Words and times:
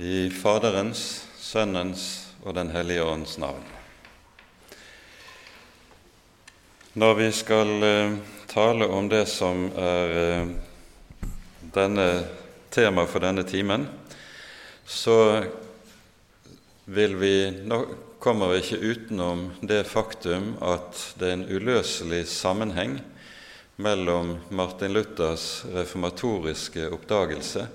I 0.00 0.30
Faderens, 0.32 1.26
Sønnens 1.36 2.04
og 2.40 2.54
Den 2.56 2.70
hellige 2.72 3.04
ånds 3.04 3.34
navn. 3.38 3.60
Når 6.96 7.16
vi 7.18 7.26
skal 7.36 7.72
eh, 7.84 8.14
tale 8.48 8.86
om 8.88 9.10
det 9.12 9.26
som 9.28 9.66
er 9.76 10.14
eh, 10.20 10.54
denne 11.74 12.06
tema 12.72 13.04
for 13.04 13.20
denne 13.20 13.44
timen, 13.44 13.84
så 14.88 15.44
vil 16.88 17.18
vi, 17.20 17.34
nå 17.68 17.82
kommer 18.24 18.54
vi 18.54 18.62
ikke 18.62 18.80
utenom 18.80 19.50
det 19.60 19.82
faktum 19.90 20.54
at 20.64 20.96
det 21.20 21.28
er 21.28 21.36
en 21.42 21.44
uløselig 21.50 22.22
sammenheng 22.32 22.96
mellom 23.76 24.38
Martin 24.48 24.96
Luthers 24.96 25.66
reformatoriske 25.76 26.88
oppdagelse 26.88 27.68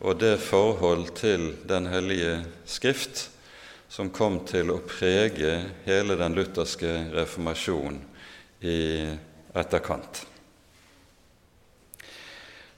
og 0.00 0.20
det 0.20 0.38
forhold 0.40 1.12
til 1.18 1.52
Den 1.68 1.86
hellige 1.86 2.40
Skrift 2.64 3.28
som 3.90 4.10
kom 4.14 4.38
til 4.46 4.70
å 4.70 4.80
prege 4.86 5.56
hele 5.84 6.16
den 6.16 6.36
lutherske 6.38 6.92
reformasjon 7.12 7.98
i 8.62 8.80
etterkant. 9.56 10.22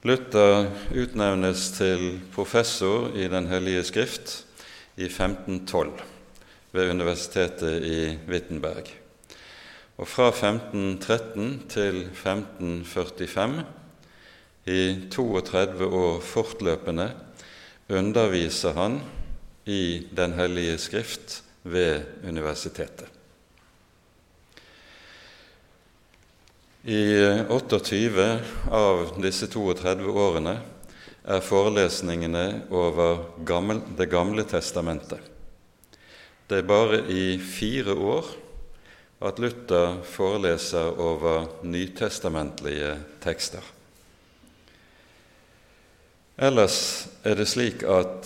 Luther 0.03 0.67
utnevnes 0.91 1.69
til 1.77 2.17
professor 2.33 3.13
i 3.15 3.29
Den 3.31 3.47
hellige 3.47 3.85
Skrift 3.87 4.33
i 4.97 5.05
1512 5.05 6.01
ved 6.73 6.89
Universitetet 6.91 7.85
i 7.85 7.99
Wittenberg. 8.27 8.89
Og 10.01 10.09
fra 10.09 10.31
1513 10.33 11.61
til 11.69 12.01
1545, 12.09 13.63
i 14.65 15.09
32 15.11 15.85
år 15.85 16.21
fortløpende, 16.23 17.09
underviser 17.89 18.73
han 18.77 19.01
i 19.65 20.07
Den 20.11 20.33
hellige 20.33 20.77
skrift 20.77 21.41
ved 21.63 22.03
universitetet. 22.23 23.07
I 26.83 27.03
28 27.47 28.23
av 28.75 29.13
disse 29.23 29.47
32 29.47 30.09
årene 30.11 30.57
er 31.23 31.43
forelesningene 31.43 32.65
over 32.75 33.29
Det 33.95 34.09
gamle 34.11 34.43
testamentet. 34.43 35.19
Det 36.49 36.57
er 36.59 36.67
bare 36.67 36.99
i 37.07 37.37
fire 37.39 37.95
år 37.95 38.27
at 39.23 39.39
Luther 39.39 40.01
foreleser 40.03 40.99
over 40.99 41.47
nytestamentlige 41.63 42.97
tekster. 43.23 43.63
Ellers 46.33 47.05
er 47.21 47.35
det 47.37 47.45
slik 47.45 47.83
at 47.85 48.25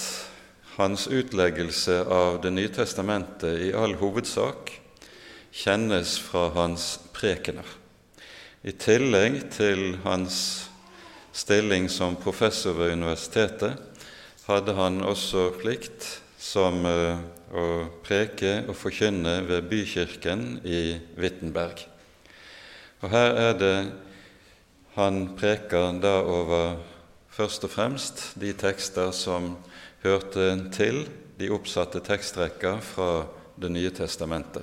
hans 0.77 1.09
utleggelse 1.11 2.05
av 2.07 2.37
Det 2.39 2.53
nye 2.55 2.71
testamentet 2.71 3.59
i 3.65 3.73
all 3.75 3.97
hovedsak 3.99 4.71
kjennes 5.51 6.13
fra 6.23 6.45
hans 6.55 7.01
prekener. 7.11 7.67
I 8.63 8.71
tillegg 8.71 9.51
til 9.51 9.99
hans 10.05 10.39
stilling 11.35 11.91
som 11.91 12.15
professor 12.15 12.79
ved 12.79 12.95
universitetet 12.95 13.75
hadde 14.47 14.79
han 14.79 15.03
også 15.03 15.49
plikt 15.59 16.07
som 16.39 16.85
uh, 16.87 17.19
å 17.51 17.67
preke 18.07 18.61
og 18.69 18.75
forkynne 18.87 19.41
ved 19.49 19.67
bykirken 19.67 20.61
i 20.63 20.95
Wittenberg. 21.19 21.83
Og 23.03 23.11
her 23.11 23.35
er 23.49 23.57
det 23.59 23.77
han 24.95 25.25
preker 25.35 25.99
da 25.99 26.21
over 26.23 26.77
først 27.37 27.67
og 27.67 27.69
fremst 27.69 28.21
de 28.41 28.49
tekster 28.57 29.11
som 29.13 29.51
hørte 30.01 30.47
til 30.73 31.03
de 31.37 31.51
oppsatte 31.53 32.01
tekstrekker 32.01 32.81
fra 32.81 33.27
Det 33.57 33.71
nye 33.73 33.89
testamentet. 33.89 34.61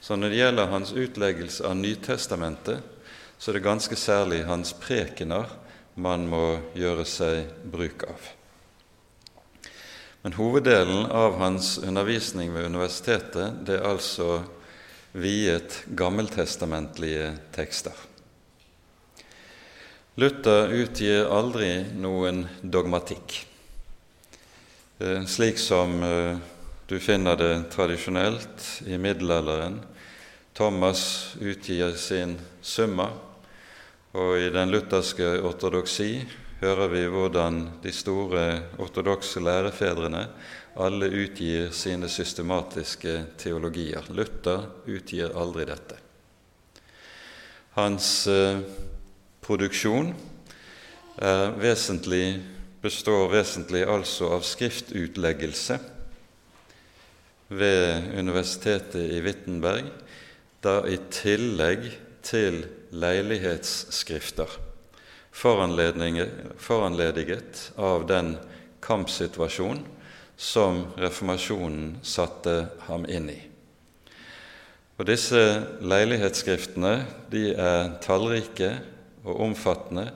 Så 0.00 0.16
når 0.16 0.28
det 0.28 0.36
gjelder 0.36 0.66
hans 0.68 0.90
utleggelse 0.92 1.64
av 1.64 1.76
Nytestamentet, 1.76 2.82
så 3.38 3.50
er 3.50 3.56
det 3.56 3.64
ganske 3.64 3.96
særlig 3.96 4.42
hans 4.44 4.74
prekener 4.76 5.48
man 5.96 6.26
må 6.28 6.58
gjøre 6.76 7.06
seg 7.08 7.48
bruk 7.64 8.04
av. 8.10 8.28
Men 10.20 10.36
hoveddelen 10.36 11.08
av 11.08 11.40
hans 11.40 11.78
undervisning 11.80 12.52
ved 12.52 12.68
universitetet 12.68 13.64
det 13.64 13.78
er 13.78 13.88
altså 13.88 14.42
viet 15.16 15.80
gammeltestamentlige 15.96 17.32
tekster. 17.56 18.07
Luther 20.18 20.72
utgir 20.74 21.28
aldri 21.30 21.84
noen 21.94 22.40
dogmatikk, 22.62 23.36
eh, 24.98 25.20
slik 25.30 25.60
som 25.62 26.02
eh, 26.02 26.40
du 26.90 26.96
finner 26.98 27.36
det 27.38 27.52
tradisjonelt 27.70 28.64
i 28.90 28.98
middelalderen. 28.98 29.76
Thomas 30.58 31.36
utgir 31.38 31.94
sin 31.94 32.34
Summa, 32.60 33.06
og 34.18 34.40
i 34.42 34.50
den 34.50 34.74
lutherske 34.74 35.36
ortodoksi 35.38 36.26
hører 36.64 36.90
vi 36.90 37.04
hvordan 37.06 37.62
de 37.86 37.94
store 37.94 38.44
ortodokse 38.82 39.38
lærefedrene 39.38 40.24
alle 40.82 41.12
utgir 41.14 41.70
sine 41.70 42.10
systematiske 42.10 43.20
teologier. 43.38 44.10
Luther 44.10 44.66
utgir 44.90 45.30
aldri 45.38 45.70
dette. 45.70 46.02
Hans 47.78 48.26
eh, 48.26 48.64
produksjon 49.48 50.12
vesentlig, 51.58 52.38
består 52.82 53.30
vesentlig 53.32 53.82
altså 53.88 54.28
av 54.36 54.44
skriftutleggelse 54.46 55.78
ved 57.48 58.12
Universitetet 58.20 59.16
i 59.16 59.22
Wittenberg, 59.24 59.88
da 60.62 60.82
i 60.86 61.00
tillegg 61.10 61.88
til 62.28 62.60
leilighetsskrifter 62.92 64.58
foranlediget 65.38 67.60
av 67.76 68.06
den 68.08 68.32
kampsituasjon 68.84 69.82
som 70.38 70.84
reformasjonen 70.98 71.98
satte 72.06 72.54
ham 72.88 73.06
inn 73.10 73.30
i. 73.30 73.38
Og 74.98 75.06
Disse 75.06 75.42
leilighetsskriftene 75.78 76.94
de 77.30 77.52
er 77.54 77.92
tallrike 78.02 78.72
og 79.28 79.42
omfattende, 79.48 80.08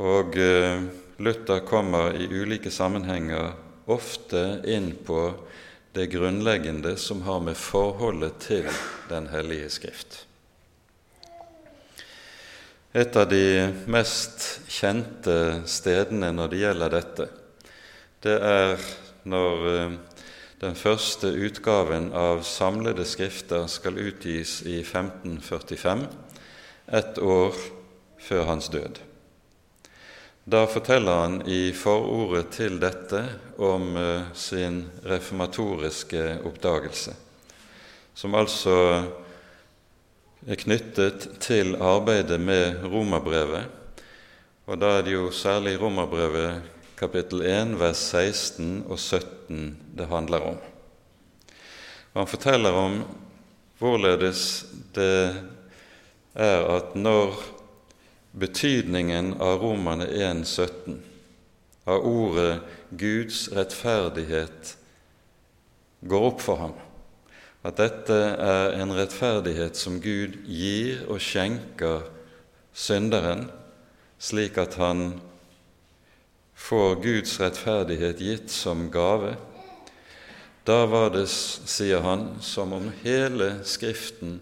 og 0.00 0.36
eh, 0.38 0.86
Luther 1.20 1.60
kommer 1.68 2.14
i 2.16 2.28
ulike 2.30 2.70
sammenhenger 2.72 3.52
ofte 3.90 4.62
inn 4.70 4.92
på 5.04 5.24
det 5.92 6.06
grunnleggende 6.14 6.94
som 6.96 7.22
har 7.26 7.40
med 7.44 7.58
forholdet 7.58 8.38
til 8.46 8.68
Den 9.10 9.26
hellige 9.32 9.68
Skrift. 9.74 10.24
Et 12.94 13.16
av 13.16 13.28
de 13.30 13.70
mest 13.90 14.62
kjente 14.70 15.34
stedene 15.70 16.32
når 16.34 16.50
det 16.50 16.62
gjelder 16.62 16.94
dette, 16.94 17.26
det 18.22 18.38
er 18.38 18.88
når 19.30 19.68
eh, 19.70 19.98
den 20.60 20.74
første 20.76 21.30
utgaven 21.32 22.10
av 22.12 22.42
samlede 22.44 23.06
skrifter 23.08 23.68
skal 23.70 23.98
utgis 23.98 24.58
i 24.66 24.80
1545, 24.82 26.02
ett 26.90 27.18
år 27.22 27.56
før 28.20 28.44
hans 28.48 28.68
død. 28.72 29.00
Da 30.50 30.64
forteller 30.66 31.20
han 31.20 31.40
i 31.46 31.70
forordet 31.76 32.48
til 32.56 32.78
dette 32.82 33.20
om 33.60 33.92
uh, 33.96 34.30
sin 34.34 34.82
reformatoriske 35.06 36.40
oppdagelse, 36.48 37.12
som 38.14 38.34
altså 38.34 38.76
er 40.48 40.56
knyttet 40.56 41.28
til 41.44 41.76
arbeidet 41.76 42.40
med 42.40 42.82
romerbrevet. 42.88 43.68
Og 44.66 44.80
da 44.80 44.96
er 44.98 45.06
det 45.06 45.14
jo 45.14 45.30
særlig 45.34 45.76
romerbrevet 45.80 46.62
kapittel 47.00 47.44
1, 47.46 47.76
vers 47.80 48.00
16 48.10 48.84
og 48.88 48.98
17 48.98 49.76
det 49.96 50.08
handler 50.08 50.50
om. 50.52 50.58
Og 52.12 52.20
han 52.22 52.28
forteller 52.28 52.76
om 52.76 53.00
hvorledes 53.78 54.42
det 54.94 55.36
er 56.34 56.66
at 56.76 56.94
når 56.96 57.38
betydningen 58.32 59.34
av 59.40 59.60
Romane 59.62 60.06
1, 60.06 60.44
17, 60.46 61.00
av 61.84 62.06
ordet 62.06 62.60
Guds 62.90 63.48
rettferdighet, 63.52 64.76
går 66.00 66.26
opp 66.30 66.44
for 66.44 66.62
ham, 66.62 66.76
at 67.66 67.76
dette 67.80 68.16
er 68.40 68.76
en 68.80 68.94
rettferdighet 68.96 69.76
som 69.76 69.98
Gud 70.00 70.38
gir 70.48 71.02
og 71.10 71.20
skjenker 71.20 72.06
synderen, 72.72 73.48
slik 74.20 74.56
at 74.60 74.78
han 74.80 75.20
får 76.60 77.00
Guds 77.04 77.38
rettferdighet 77.40 78.20
gitt 78.20 78.52
som 78.52 78.88
gave. 78.92 79.34
Da 80.68 80.84
var 80.86 81.10
det, 81.14 81.26
sier 81.28 82.04
han, 82.04 82.36
som 82.44 82.72
om 82.76 82.90
hele 83.02 83.58
Skriften 83.66 84.38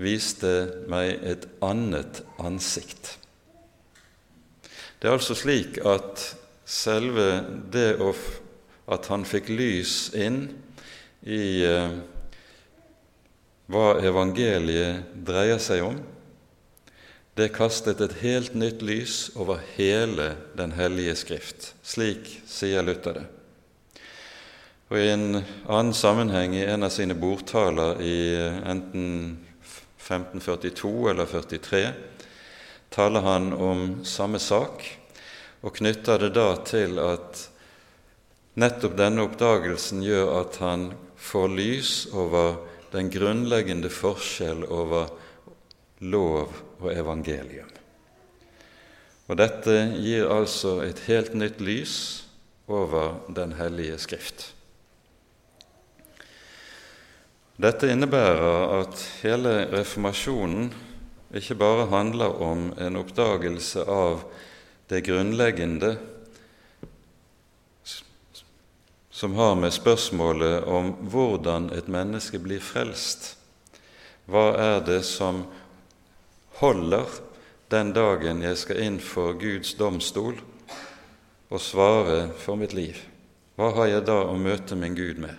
viste 0.00 0.84
meg 0.90 1.22
et 1.24 1.46
annet 1.64 2.22
ansikt. 2.42 3.19
Det 5.00 5.08
er 5.08 5.16
altså 5.16 5.34
slik 5.34 5.78
at 5.88 6.22
selve 6.68 7.40
det 7.72 7.94
at 8.90 9.06
han 9.08 9.24
fikk 9.24 9.48
lys 9.48 10.10
inn 10.12 10.42
i 11.24 11.64
eh, 11.64 11.94
hva 13.70 13.86
evangeliet 14.04 15.14
dreier 15.24 15.60
seg 15.62 15.86
om, 15.86 15.96
det 17.38 17.52
kastet 17.56 18.02
et 18.04 18.18
helt 18.20 18.56
nytt 18.58 18.82
lys 18.84 19.30
over 19.38 19.62
hele 19.78 20.34
Den 20.58 20.74
hellige 20.76 21.14
Skrift. 21.16 21.70
Slik 21.80 22.26
sier 22.44 22.84
Luther 22.84 23.22
det. 23.22 23.26
Og 24.90 24.98
I 24.98 25.12
en 25.14 25.40
annen 25.40 25.94
sammenheng, 25.94 26.52
i 26.58 26.66
en 26.66 26.84
av 26.84 26.92
sine 26.92 27.14
bordtaler 27.16 28.02
i 28.04 28.16
eh, 28.36 28.60
enten 28.68 29.38
1542 29.96 30.94
eller 31.14 31.30
43, 31.30 31.84
taler 32.90 33.24
han 33.26 33.52
om 33.52 33.84
samme 34.04 34.38
sak 34.42 34.84
og 35.60 35.76
knytter 35.76 36.24
det 36.24 36.32
da 36.36 36.48
til 36.66 36.98
at 37.02 37.46
nettopp 38.60 38.96
denne 38.98 39.24
oppdagelsen 39.28 40.02
gjør 40.04 40.32
at 40.40 40.58
han 40.62 40.90
får 41.20 41.48
lys 41.54 41.92
over 42.16 42.56
den 42.90 43.10
grunnleggende 43.12 43.90
forskjell 43.92 44.64
over 44.66 45.12
lov 46.00 46.56
og 46.80 46.88
evangelium. 46.92 47.68
Og 49.30 49.38
Dette 49.38 49.76
gir 50.00 50.26
altså 50.26 50.80
et 50.82 51.04
helt 51.06 51.36
nytt 51.38 51.60
lys 51.62 51.94
over 52.70 53.20
Den 53.30 53.52
hellige 53.58 53.98
Skrift. 54.02 54.48
Dette 57.60 57.90
innebærer 57.92 58.80
at 58.80 59.02
hele 59.20 59.52
reformasjonen 59.70 60.72
ikke 61.34 61.54
bare 61.54 61.86
handler 61.90 62.42
om 62.42 62.70
en 62.78 62.96
oppdagelse 62.98 63.84
av 63.86 64.24
det 64.90 65.04
grunnleggende 65.06 65.94
som 69.20 69.34
har 69.38 69.54
med 69.54 69.72
spørsmålet 69.74 70.64
om 70.64 70.94
hvordan 71.12 71.68
et 71.76 71.90
menneske 71.92 72.40
blir 72.42 72.62
frelst 72.64 73.36
Hva 74.30 74.46
er 74.58 74.80
det 74.86 75.02
som 75.06 75.44
holder 76.58 77.06
den 77.70 77.92
dagen 77.94 78.42
jeg 78.42 78.58
skal 78.58 78.82
inn 78.82 78.98
for 79.02 79.38
Guds 79.38 79.74
domstol 79.78 80.38
og 81.50 81.62
svare 81.62 82.30
for 82.38 82.58
mitt 82.58 82.74
liv? 82.74 82.98
Hva 83.58 83.70
har 83.76 83.90
jeg 83.90 84.06
da 84.06 84.18
å 84.26 84.38
møte 84.38 84.78
min 84.78 84.94
Gud 84.98 85.18
med? 85.22 85.34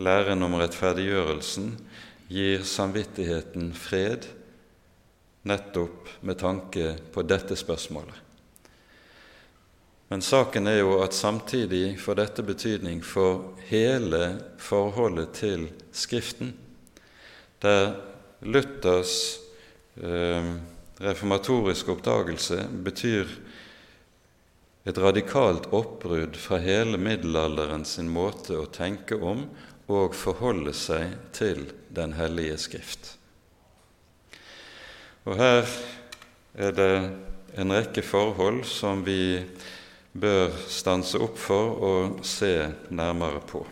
Læren 0.00 0.44
om 0.44 0.56
rettferdiggjørelsen 0.60 1.70
gir 2.28 2.62
samvittigheten 2.66 3.72
fred 3.74 4.26
nettopp 5.46 6.08
med 6.20 6.38
tanke 6.38 6.96
på 7.14 7.22
dette 7.22 7.56
spørsmålet. 7.56 8.22
Men 10.08 10.22
saken 10.22 10.66
er 10.70 10.80
jo 10.80 11.00
at 11.02 11.14
samtidig 11.14 11.96
får 11.98 12.18
dette 12.20 12.42
betydning 12.46 13.00
for 13.02 13.56
hele 13.70 14.36
forholdet 14.62 15.32
til 15.40 15.66
Skriften, 15.90 16.52
der 17.62 17.96
Luthers 18.46 19.38
eh, 19.98 20.52
reformatoriske 21.02 21.90
oppdagelse 21.90 22.60
betyr 22.86 23.32
et 24.86 24.98
radikalt 25.02 25.66
oppbrudd 25.74 26.36
fra 26.38 26.60
hele 26.62 27.00
middelalderen 27.02 27.82
sin 27.88 28.10
måte 28.12 28.54
å 28.60 28.68
tenke 28.70 29.18
om 29.18 29.48
og 29.86 30.14
forholde 30.18 30.74
seg 30.74 31.14
til 31.36 31.68
Den 31.94 32.16
hellige 32.18 32.58
Skrift. 32.58 33.12
Og 35.26 35.36
Her 35.38 35.66
er 36.54 36.74
det 36.74 36.92
en 37.58 37.72
rekke 37.72 38.02
forhold 38.02 38.64
som 38.68 39.04
vi 39.06 39.42
bør 40.16 40.52
stanse 40.70 41.18
opp 41.22 41.38
for 41.40 41.80
og 41.86 42.20
se 42.26 42.68
nærmere 42.90 43.40
på. 43.46 43.62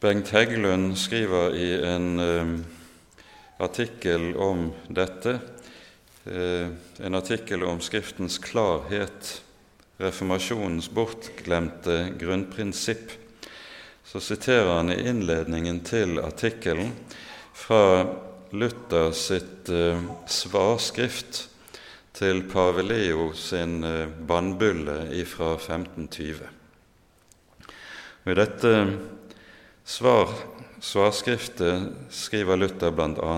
Bengt 0.00 0.30
Heggelund 0.32 0.94
skriver 0.96 1.56
i 1.60 1.70
en 1.84 2.06
uh, 2.20 2.54
artikkel 3.60 4.32
om 4.40 4.70
dette, 4.88 5.36
uh, 6.24 6.70
en 7.04 7.18
artikkel 7.18 7.66
om 7.68 7.82
Skriftens 7.84 8.38
klarhet, 8.40 9.34
reformasjonens 10.00 10.88
bortglemte 10.88 12.14
grunnprinsipp, 12.16 13.12
så 14.10 14.20
siterer 14.20 14.74
han 14.74 14.90
i 14.90 15.08
innledningen 15.08 15.76
til 15.86 16.16
artikkelen 16.18 16.88
fra 17.54 18.08
Luther 18.50 19.12
sitt 19.14 19.68
eh, 19.70 20.00
svarskrift 20.26 21.44
til 22.18 22.40
pave 22.50 22.82
Leo 22.82 23.28
sin 23.38 23.84
eh, 23.86 24.08
bannbulle 24.10 24.96
fra 25.30 25.52
1520. 25.54 26.40
Og 28.24 28.32
I 28.32 28.36
dette 28.40 28.72
svar, 29.86 30.32
svarskriftet 30.82 32.10
skriver 32.10 32.58
Luther 32.58 32.90
bl.a.: 32.90 33.36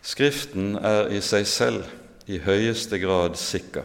Skriften 0.00 0.78
er 0.80 1.10
i 1.12 1.20
seg 1.20 1.44
selv 1.44 1.84
i 2.32 2.40
høyeste 2.40 2.96
grad 3.04 3.36
sikker, 3.36 3.84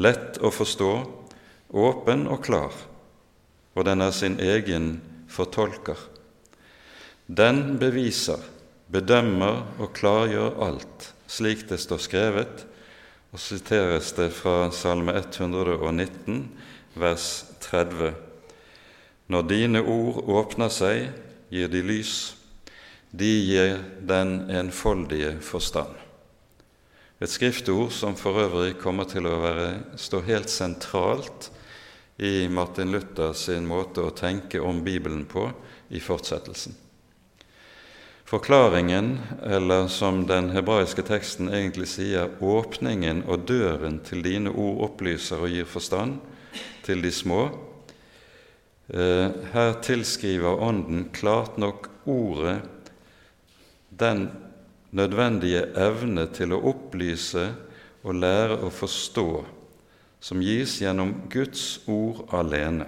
lett 0.00 0.40
å 0.40 0.48
forstå, 0.48 0.90
åpen 1.84 2.24
og 2.32 2.40
klar, 2.48 2.72
og 3.74 3.86
den 3.88 4.04
er 4.04 4.12
sin 4.14 4.38
egen 4.40 4.96
fortolker. 5.32 5.96
Den 7.26 7.78
beviser 7.80 8.42
bedømmer 8.92 9.62
og 9.80 9.94
klargjør 9.96 10.58
alt, 10.66 11.08
slik 11.30 11.64
det 11.70 11.80
står 11.80 12.02
skrevet, 12.04 12.66
og 13.32 13.40
siteres 13.40 14.12
det 14.18 14.28
fra 14.36 14.68
Salme 14.76 15.14
119, 15.16 16.44
vers 17.00 17.28
30. 17.64 18.12
Når 19.32 19.48
dine 19.48 19.80
ord 19.80 20.20
åpner 20.28 20.68
seg, 20.68 21.08
gir 21.52 21.72
de 21.72 21.80
lys, 21.80 22.34
de 23.12 23.30
gir 23.46 23.80
den 24.08 24.50
enfoldige 24.52 25.38
forstand. 25.44 25.96
Et 27.22 27.30
skriftord 27.30 27.92
som 27.94 28.16
for 28.18 28.40
øvrig 28.42 28.74
kommer 28.82 29.08
til 29.08 29.28
å 29.30 29.38
være, 29.40 29.96
stå 29.96 30.20
helt 30.26 30.50
sentralt 30.52 31.52
i 32.16 32.48
Martin 32.48 32.92
Luther 32.92 33.32
sin 33.32 33.66
måte 33.66 34.04
å 34.04 34.14
tenke 34.14 34.60
om 34.60 34.82
Bibelen 34.84 35.24
på 35.24 35.48
i 35.88 36.00
fortsettelsen. 36.00 36.74
Forklaringen, 38.32 39.18
eller 39.44 39.88
som 39.92 40.22
den 40.26 40.50
hebraiske 40.54 41.02
teksten 41.04 41.50
egentlig 41.52 41.90
sier, 41.92 42.30
åpningen 42.40 43.26
og 43.28 43.44
døren 43.48 43.98
til 44.06 44.22
dine 44.24 44.52
ord 44.52 44.86
opplyser 44.86 45.42
og 45.44 45.52
gir 45.52 45.68
forstand 45.68 46.16
til 46.86 47.02
de 47.04 47.10
små. 47.12 47.42
Eh, 48.88 49.28
her 49.52 49.74
tilskriver 49.84 50.64
Ånden 50.64 51.10
klart 51.12 51.58
nok 51.60 51.90
ordet 52.08 52.62
den 53.88 54.30
nødvendige 54.96 55.66
evne 55.76 56.24
til 56.32 56.56
å 56.56 56.62
opplyse 56.72 57.50
og 58.02 58.16
lære 58.16 58.58
å 58.64 58.72
forstå 58.72 59.28
som 60.22 60.42
gis 60.42 60.76
gjennom 60.78 61.16
Guds 61.30 61.80
ord 61.90 62.28
alene, 62.30 62.86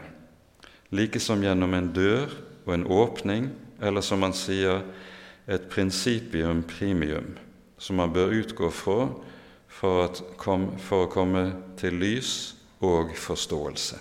like 0.94 1.18
som 1.20 1.42
gjennom 1.42 1.74
en 1.74 1.90
dør 1.94 2.30
og 2.64 2.74
en 2.76 2.86
åpning, 2.86 3.48
eller 3.82 4.04
som 4.06 4.22
han 4.22 4.36
sier, 4.36 4.84
et 5.44 5.66
prinsipium 5.68 6.62
primium, 6.64 7.34
som 7.76 7.98
man 8.00 8.12
bør 8.14 8.32
utgå 8.32 8.70
fra 8.72 9.10
for, 9.68 10.14
kom, 10.40 10.70
for 10.80 11.04
å 11.04 11.10
komme 11.12 11.42
til 11.76 11.98
lys 12.00 12.54
og 12.84 13.12
forståelse. 13.18 13.98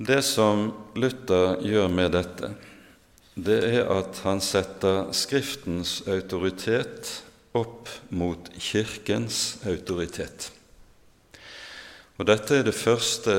Det 0.00 0.20
som 0.24 0.68
Luther 0.96 1.58
gjør 1.64 1.90
med 1.92 2.14
dette, 2.14 2.52
det 3.34 3.58
er 3.68 3.90
at 3.92 4.20
han 4.24 4.40
setter 4.44 5.10
Skriftens 5.16 5.98
autoritet 6.08 7.10
opp 7.56 7.88
mot 8.14 8.50
Kirkens 8.58 9.58
autoritet. 9.66 10.50
Og 12.20 12.26
Dette 12.28 12.60
er 12.60 12.66
det 12.66 12.76
første 12.76 13.36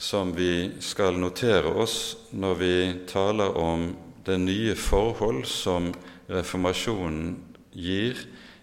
som 0.00 0.32
vi 0.34 0.70
skal 0.82 1.18
notere 1.20 1.70
oss 1.82 2.16
når 2.32 2.54
vi 2.58 2.74
taler 3.08 3.56
om 3.56 3.90
det 4.26 4.38
nye 4.40 4.74
forhold 4.76 5.44
som 5.48 5.92
reformasjonen 6.30 7.36
gir 7.72 8.18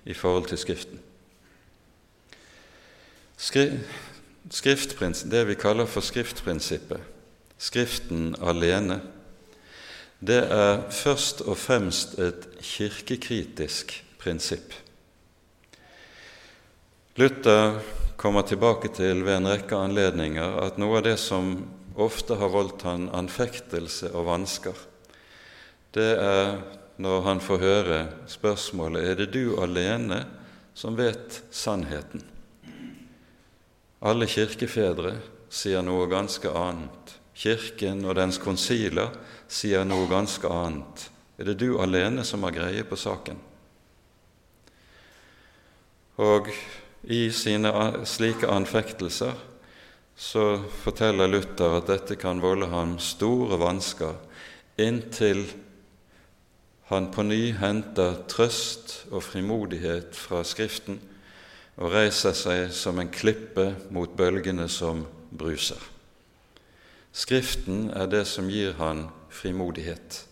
i 0.06 0.14
forhold 0.14 0.50
til 0.52 0.60
Skriften. 0.62 1.00
det 5.32 5.44
vi 5.48 5.56
kaller 5.60 5.86
for 5.86 6.02
skriftprinsippet, 6.02 7.00
Skriften 7.58 8.36
alene, 8.42 9.02
det 10.20 10.44
er 10.50 10.90
først 10.92 11.42
og 11.42 11.58
fremst 11.58 12.20
et 12.20 12.48
kirkekritisk 12.62 14.07
prinsipp. 14.22 14.74
Luther 17.18 17.80
kommer 18.18 18.42
tilbake 18.42 18.92
til 18.94 19.24
ved 19.26 19.40
en 19.40 19.50
rekke 19.50 19.78
anledninger 19.78 20.60
at 20.66 20.78
noe 20.82 21.00
av 21.00 21.08
det 21.08 21.18
som 21.22 21.56
ofte 21.98 22.38
har 22.38 22.54
voldt 22.54 22.86
han 22.86 23.08
anfektelse 23.14 24.12
og 24.14 24.28
vansker, 24.30 24.78
det 25.98 26.12
er 26.22 26.58
når 27.02 27.22
han 27.26 27.40
får 27.42 27.62
høre 27.62 28.00
spørsmålet 28.30 29.06
er 29.06 29.20
det 29.20 29.30
du 29.34 29.58
alene 29.62 30.24
som 30.78 30.98
vet 30.98 31.42
sannheten. 31.54 32.22
Alle 34.06 34.28
kirkefedre 34.30 35.16
sier 35.50 35.82
noe 35.86 36.06
ganske 36.10 36.50
annet. 36.54 37.14
Kirken 37.38 38.04
og 38.06 38.18
dens 38.18 38.38
konsiler 38.42 39.14
sier 39.50 39.86
noe 39.86 40.10
ganske 40.10 40.50
annet. 40.50 41.08
Er 41.38 41.50
det 41.50 41.60
du 41.62 41.80
alene 41.82 42.26
som 42.26 42.46
har 42.46 42.54
greie 42.54 42.86
på 42.86 42.98
saken? 42.98 43.38
Og 46.18 46.50
i 47.04 47.28
sine 47.32 47.72
slike 48.10 48.50
anfektelser 48.50 49.38
så 50.18 50.46
forteller 50.82 51.30
Luther 51.30 51.78
at 51.78 51.92
dette 51.92 52.18
kan 52.18 52.42
volde 52.42 52.72
ham 52.72 52.96
store 52.98 53.60
vansker 53.62 54.16
inntil 54.82 55.44
han 56.88 57.10
på 57.12 57.26
ny 57.28 57.52
henter 57.60 58.16
trøst 58.32 59.04
og 59.12 59.22
frimodighet 59.28 60.16
fra 60.16 60.42
Skriften 60.48 61.02
og 61.78 61.92
reiser 61.94 62.34
seg 62.34 62.72
som 62.74 62.98
en 63.02 63.12
klippe 63.14 63.74
mot 63.94 64.10
bølgene 64.18 64.66
som 64.72 65.04
bruser. 65.30 65.82
Skriften 67.12 67.90
er 67.92 68.08
det 68.10 68.24
som 68.30 68.50
gir 68.50 68.78
han 68.80 69.08
frimodighet. 69.30 70.24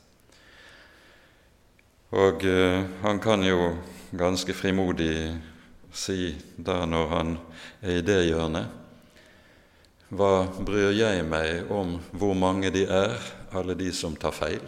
Og 2.16 2.46
eh, 2.48 2.86
han 3.04 3.20
kan 3.20 3.44
jo 3.44 3.76
ganske 4.16 4.54
frimodig 4.56 5.36
si 5.96 6.36
da 6.58 6.84
når 6.86 7.08
han 7.12 7.38
er 7.82 8.00
i 8.00 8.06
det 8.06 8.22
hjørnet 8.28 8.82
Hva 10.16 10.46
bryr 10.68 10.92
jeg 10.94 11.24
meg 11.28 11.72
om 11.74 11.96
hvor 12.14 12.36
mange 12.38 12.70
de 12.72 12.86
er, 12.86 13.16
alle 13.56 13.74
de 13.80 13.90
som 13.96 14.14
tar 14.20 14.36
feil? 14.36 14.62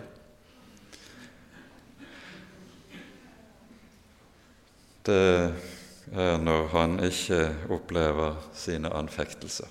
Det 5.08 5.54
er 6.12 6.42
når 6.42 6.68
han 6.74 6.98
ikke 7.06 7.42
opplever 7.72 8.42
sine 8.58 8.90
anfektelser. 8.98 9.70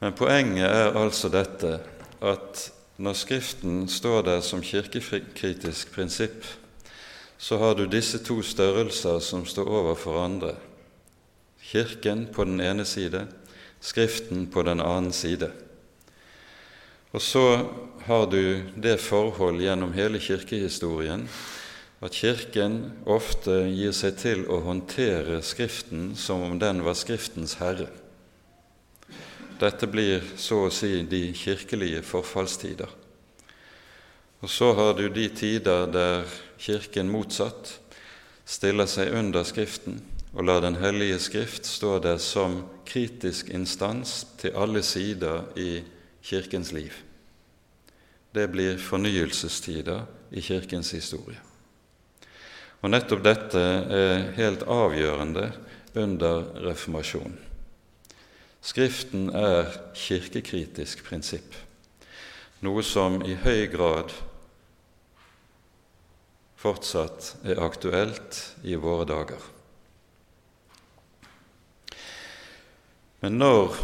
Men 0.00 0.16
poenget 0.16 0.66
er 0.66 0.96
altså 0.96 1.30
dette 1.32 1.78
at 2.20 2.66
når 3.00 3.16
Skriften 3.16 3.86
står 3.88 4.22
der 4.26 4.42
som 4.44 4.60
kirkekritisk 4.64 5.92
prinsipp, 5.94 6.44
så 7.40 7.56
har 7.56 7.74
du 7.74 7.86
disse 7.88 8.18
to 8.20 8.42
størrelser 8.44 9.16
som 9.24 9.46
står 9.48 9.68
overfor 9.72 10.18
andre. 10.20 10.50
Kirken 11.64 12.26
på 12.34 12.44
den 12.44 12.60
ene 12.60 12.84
side, 12.84 13.26
Skriften 13.80 14.44
på 14.52 14.60
den 14.62 14.82
annen 14.84 15.12
side. 15.16 15.48
Og 17.16 17.22
så 17.24 17.44
har 18.04 18.26
du 18.28 18.60
det 18.76 18.98
forhold 19.00 19.62
gjennom 19.64 19.94
hele 19.96 20.20
kirkehistorien 20.20 21.24
at 22.04 22.12
Kirken 22.12 22.76
ofte 23.08 23.56
gir 23.72 23.96
seg 23.96 24.20
til 24.20 24.44
å 24.44 24.60
håndtere 24.66 25.40
Skriften 25.40 26.12
som 26.20 26.44
om 26.44 26.60
den 26.60 26.84
var 26.84 26.98
Skriftens 27.00 27.56
herre. 27.62 27.88
Dette 29.60 29.88
blir 29.88 30.28
så 30.36 30.66
å 30.66 30.72
si 30.72 31.00
de 31.08 31.24
kirkelige 31.36 32.04
forfallstider. 32.04 32.92
Og 34.44 34.48
så 34.52 34.74
har 34.76 34.92
du 35.00 35.08
de 35.08 35.26
tider 35.32 35.88
der 35.88 36.28
Kirken 36.60 37.08
motsatt 37.08 37.78
stiller 38.44 38.88
seg 38.90 39.14
under 39.16 39.46
Skriften 39.48 40.00
og 40.34 40.44
lar 40.44 40.60
Den 40.60 40.76
hellige 40.76 41.18
Skrift 41.18 41.66
stå 41.66 41.98
der 42.04 42.18
som 42.20 42.60
kritisk 42.86 43.48
instans 43.48 44.26
til 44.38 44.54
alle 44.54 44.82
sider 44.84 45.48
i 45.56 45.80
Kirkens 46.22 46.72
liv. 46.76 46.92
Det 48.34 48.46
blir 48.52 48.78
fornyelsestider 48.78 50.04
i 50.30 50.40
Kirkens 50.44 50.92
historie. 50.94 51.40
Og 52.80 52.92
nettopp 52.92 53.24
dette 53.24 53.60
er 53.96 54.30
helt 54.36 54.62
avgjørende 54.62 55.50
under 55.98 56.44
reformasjonen. 56.68 57.38
Skriften 58.60 59.30
er 59.32 59.72
kirkekritisk 59.96 61.00
prinsipp, 61.06 61.54
noe 62.60 62.84
som 62.84 63.22
i 63.24 63.32
høy 63.40 63.64
grad 63.72 64.12
fortsatt 66.60 67.36
er 67.48 67.62
aktuelt 67.64 68.40
i 68.62 68.76
våre 68.76 69.06
dager. 69.08 69.40
Men 73.20 73.38
når 73.40 73.78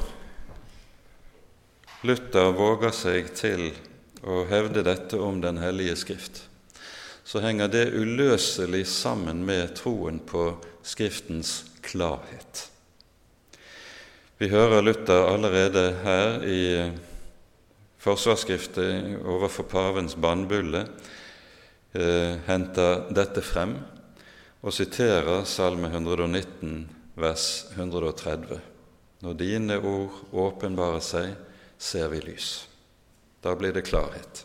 Luther 2.06 2.52
våger 2.56 2.92
seg 2.94 3.32
til 3.36 3.70
å 4.24 4.42
hevde 4.48 4.84
dette 4.84 5.18
om 5.20 5.40
Den 5.40 5.58
hellige 5.60 5.96
Skrift, 6.00 6.42
så 7.26 7.40
henger 7.42 7.72
det 7.72 7.90
uløselig 7.96 8.84
sammen 8.88 9.42
med 9.48 9.74
troen 9.80 10.20
på 10.24 10.52
Skriftens 10.86 11.64
klarhet. 11.82 12.68
Vi 14.38 14.48
hører 14.52 14.84
Luther 14.84 15.32
allerede 15.32 15.84
her 16.04 16.44
i 16.44 16.62
forsvarsskriftet 18.04 19.16
overfor 19.24 19.66
pavens 19.68 20.14
bannbulle 20.20 20.84
eh, 21.96 22.38
henter 22.46 23.06
dette 23.16 23.42
frem 23.44 23.76
og 24.60 24.74
siterer 24.74 25.44
Salme 25.48 25.88
119, 25.88 26.86
vers 27.16 27.66
130. 27.74 28.60
Når 29.24 29.38
dine 29.40 29.78
ord 29.80 30.20
åpenbarer 30.36 31.04
seg, 31.04 31.32
ser 31.78 32.10
vi 32.12 32.20
lys. 32.24 32.66
Da 33.40 33.54
blir 33.56 33.72
det 33.72 33.86
klarhet. 33.86 34.42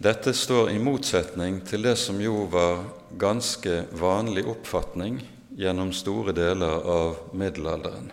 Dette 0.00 0.32
står 0.32 0.70
i 0.72 0.78
motsetning 0.80 1.58
til 1.68 1.84
det 1.84 1.98
som 2.00 2.20
jo 2.24 2.46
var 2.48 2.86
ganske 3.20 3.82
vanlig 4.00 4.46
oppfatning 4.48 5.18
gjennom 5.60 5.92
store 5.92 6.32
deler 6.32 6.86
av 6.88 7.18
middelalderen, 7.36 8.08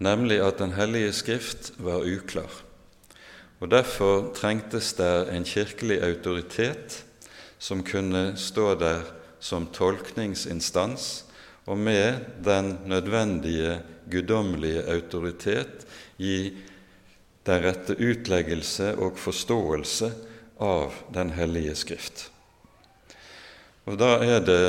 nemlig 0.00 0.40
at 0.40 0.58
Den 0.58 0.72
hellige 0.72 1.12
skrift 1.12 1.72
var 1.76 2.06
uklar. 2.08 2.48
Og 3.60 3.68
Derfor 3.68 4.30
trengtes 4.34 4.94
der 4.96 5.28
en 5.34 5.44
kirkelig 5.44 6.00
autoritet 6.02 7.02
som 7.60 7.84
kunne 7.84 8.32
stå 8.40 8.74
der 8.80 9.04
som 9.40 9.66
tolkningsinstans, 9.72 11.24
og 11.66 11.78
med 11.78 12.24
den 12.44 12.78
nødvendige 12.88 13.82
guddommelige 14.10 14.84
autoritet 14.88 15.84
gi 16.16 16.56
den 17.46 17.62
rette 17.64 17.96
utleggelse 18.00 18.94
og 18.96 19.18
forståelse 19.18 20.10
av 20.60 20.92
Den 21.14 21.30
hellige 21.32 21.74
skrift. 21.74 22.30
Og 23.88 23.96
da 24.00 24.18
er 24.24 24.40
det 24.44 24.64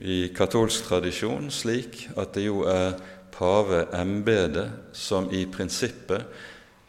i 0.00 0.28
katolsk 0.34 0.88
tradisjon 0.88 1.50
slik 1.52 2.06
at 2.16 2.32
det 2.34 2.46
jo 2.46 2.64
er 2.68 2.96
paveembetet 3.32 4.96
som 4.96 5.28
i 5.32 5.44
prinsippet 5.46 6.24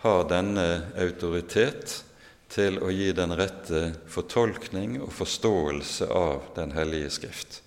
har 0.03 0.25
denne 0.27 0.67
autoritet 0.99 2.03
til 2.51 2.77
å 2.83 2.91
gi 2.93 3.09
den 3.15 3.33
rette 3.39 3.93
fortolkning 4.11 4.99
og 5.01 5.13
forståelse 5.15 6.09
av 6.11 6.51
Den 6.57 6.75
hellige 6.75 7.09
skrift. 7.15 7.61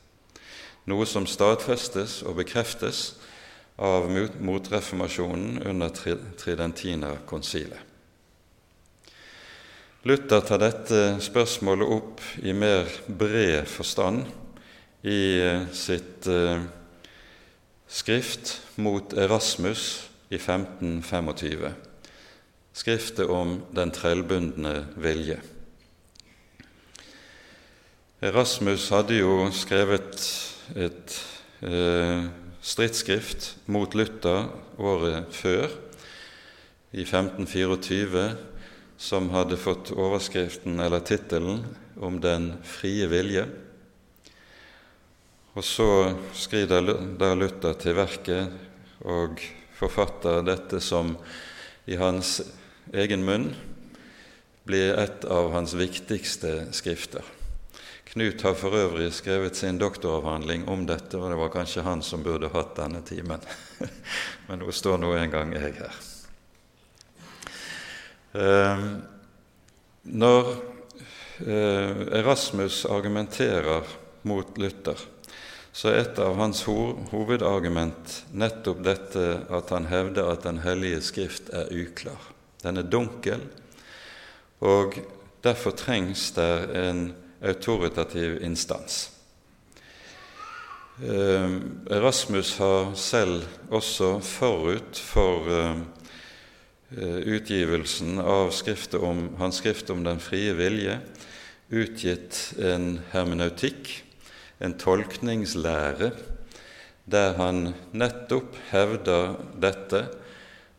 Noe 0.87 1.07
som 1.09 1.27
stadfestes 1.27 2.21
og 2.23 2.37
bekreftes 2.39 3.17
av 3.83 4.07
motreformasjonen 4.13 5.63
under 5.67 5.91
Tridentinerkonsilet. 6.39 7.81
Luther 10.07 10.45
tar 10.47 10.61
dette 10.63 11.01
spørsmålet 11.25 11.89
opp 11.97 12.21
i 12.39 12.53
mer 12.55 12.87
bred 13.09 13.67
forstand 13.67 14.23
i 15.03 15.41
eh, 15.43 15.65
sitt 15.75 16.29
eh, 16.31 16.63
skrift 17.91 18.61
mot 18.79 19.17
Erasmus 19.19 20.07
i 20.31 20.39
1525, 20.39 21.73
skriftet 22.77 23.31
om 23.33 23.61
den 23.73 23.91
trellbundne 23.95 24.83
vilje. 25.01 25.39
Erasmus 28.21 28.89
hadde 28.93 29.17
jo 29.17 29.47
skrevet 29.53 30.19
et 30.77 31.17
eh, 31.65 32.27
stridsskrift 32.61 33.55
mot 33.73 33.97
Luther 33.97 34.51
året 34.77 35.33
før, 35.37 35.73
i 36.97 37.05
1524, 37.05 38.27
som 38.97 39.29
hadde 39.33 39.59
fått 39.61 39.91
overskriften 39.93 40.81
eller 40.81 41.05
tittelen 41.05 41.65
om 42.01 42.21
den 42.21 42.55
frie 42.65 43.09
vilje. 43.09 43.45
Og 45.57 45.65
så 45.65 45.89
skrider 46.37 46.85
Luther 47.37 47.77
til 47.81 47.97
verket 47.97 49.05
og 49.05 49.41
forfatter 49.77 50.45
dette 50.45 50.81
som 50.85 51.15
i 51.87 51.97
hans 52.01 52.39
egen 52.93 53.25
munn 53.27 53.51
blir 54.67 54.95
et 54.99 55.25
av 55.25 55.53
hans 55.55 55.75
viktigste 55.79 56.67
skrifter. 56.75 57.23
Knut 58.07 58.43
har 58.43 58.55
for 58.59 58.75
øvrig 58.75 59.11
skrevet 59.15 59.57
sin 59.59 59.79
doktoravhandling 59.79 60.69
om 60.71 60.87
dette, 60.87 61.19
og 61.19 61.31
det 61.31 61.39
var 61.39 61.53
kanskje 61.55 61.85
han 61.87 62.03
som 62.03 62.23
burde 62.25 62.51
hatt 62.55 62.77
denne 62.79 63.03
timen. 63.07 63.43
Men 64.47 64.63
nå 64.63 64.73
står 64.73 65.01
nå 65.03 65.11
en 65.15 65.35
gang 65.35 65.55
jeg 65.55 65.75
her. 65.81 65.99
Ehm, 68.37 68.87
når 70.03 70.49
eh, 71.43 72.07
Erasmus 72.21 72.85
argumenterer 72.91 73.85
mot 74.23 74.59
Luther, 74.59 75.03
så 75.77 75.91
er 75.91 76.01
et 76.01 76.23
av 76.23 76.39
hans 76.41 76.63
hovedargument 76.65 78.15
nettopp 78.33 78.81
dette 78.87 79.27
at 79.53 79.75
han 79.75 79.91
hevder 79.91 80.31
at 80.33 80.47
Den 80.49 80.63
hellige 80.65 81.03
skrift 81.05 81.53
er 81.53 81.69
uklar. 81.69 82.36
Den 82.63 82.81
er 82.81 82.89
dunkel, 82.89 83.43
og 84.61 84.97
derfor 85.45 85.77
trengs 85.77 86.31
det 86.37 86.51
en 86.81 87.03
autoritativ 87.45 88.41
instans. 88.43 89.11
Eh, 90.97 91.51
Erasmus 91.93 92.57
har 92.57 92.95
selv 92.97 93.45
også 93.71 94.17
forut 94.25 94.97
for 94.97 95.51
eh, 95.53 97.21
utgivelsen 97.37 98.19
av 98.19 98.55
om, 99.01 99.29
hans 99.37 99.61
skrift 99.61 99.91
om 99.91 100.05
den 100.05 100.21
frie 100.21 100.55
vilje 100.57 101.01
utgitt 101.69 102.55
en 102.63 103.01
hermeneutikk, 103.13 103.91
en 104.63 104.77
tolkningslære, 104.79 106.13
der 107.05 107.35
han 107.39 107.75
nettopp 107.93 108.57
hevder 108.71 109.37
dette 109.61 110.07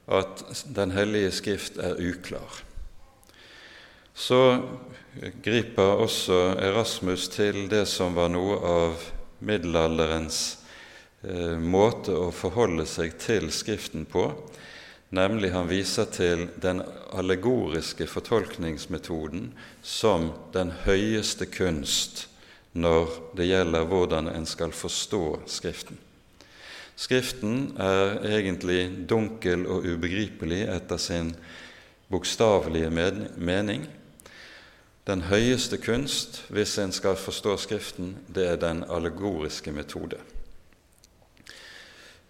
at 0.07 0.43
Den 0.65 0.91
hellige 0.91 1.31
skrift 1.31 1.77
er 1.77 1.99
uklar. 1.99 2.63
Så 4.15 4.63
griper 5.43 6.01
også 6.01 6.55
Erasmus 6.57 7.27
til 7.29 7.67
det 7.69 7.85
som 7.91 8.15
var 8.17 8.31
noe 8.33 8.57
av 8.65 9.03
middelalderens 9.45 10.39
eh, 11.21 11.57
måte 11.59 12.15
å 12.17 12.31
forholde 12.33 12.87
seg 12.89 13.17
til 13.21 13.51
Skriften 13.53 14.07
på, 14.09 14.31
nemlig 15.13 15.51
han 15.53 15.69
viser 15.69 16.09
til 16.09 16.47
den 16.63 16.81
allegoriske 17.13 18.07
fortolkningsmetoden 18.09 19.51
som 19.83 20.31
den 20.55 20.73
høyeste 20.87 21.45
kunst 21.51 22.25
når 22.73 23.13
det 23.37 23.51
gjelder 23.51 23.87
hvordan 23.89 24.31
en 24.33 24.49
skal 24.49 24.73
forstå 24.73 25.23
Skriften. 25.45 26.06
Skriften 26.97 27.75
er 27.77 28.17
egentlig 28.25 29.05
dunkel 29.09 29.67
og 29.69 29.85
ubegripelig 29.85 30.63
etter 30.73 30.97
sin 30.97 31.35
bokstavelige 32.09 32.89
mening, 33.37 33.85
den 35.07 35.21
høyeste 35.29 35.77
kunst, 35.79 36.41
hvis 36.51 36.73
en 36.81 36.91
skal 36.91 37.15
forstå 37.15 37.53
Skriften, 37.63 38.15
det 38.27 38.47
er 38.49 38.57
den 38.59 38.81
allegoriske 38.83 39.71
metode. 39.71 40.19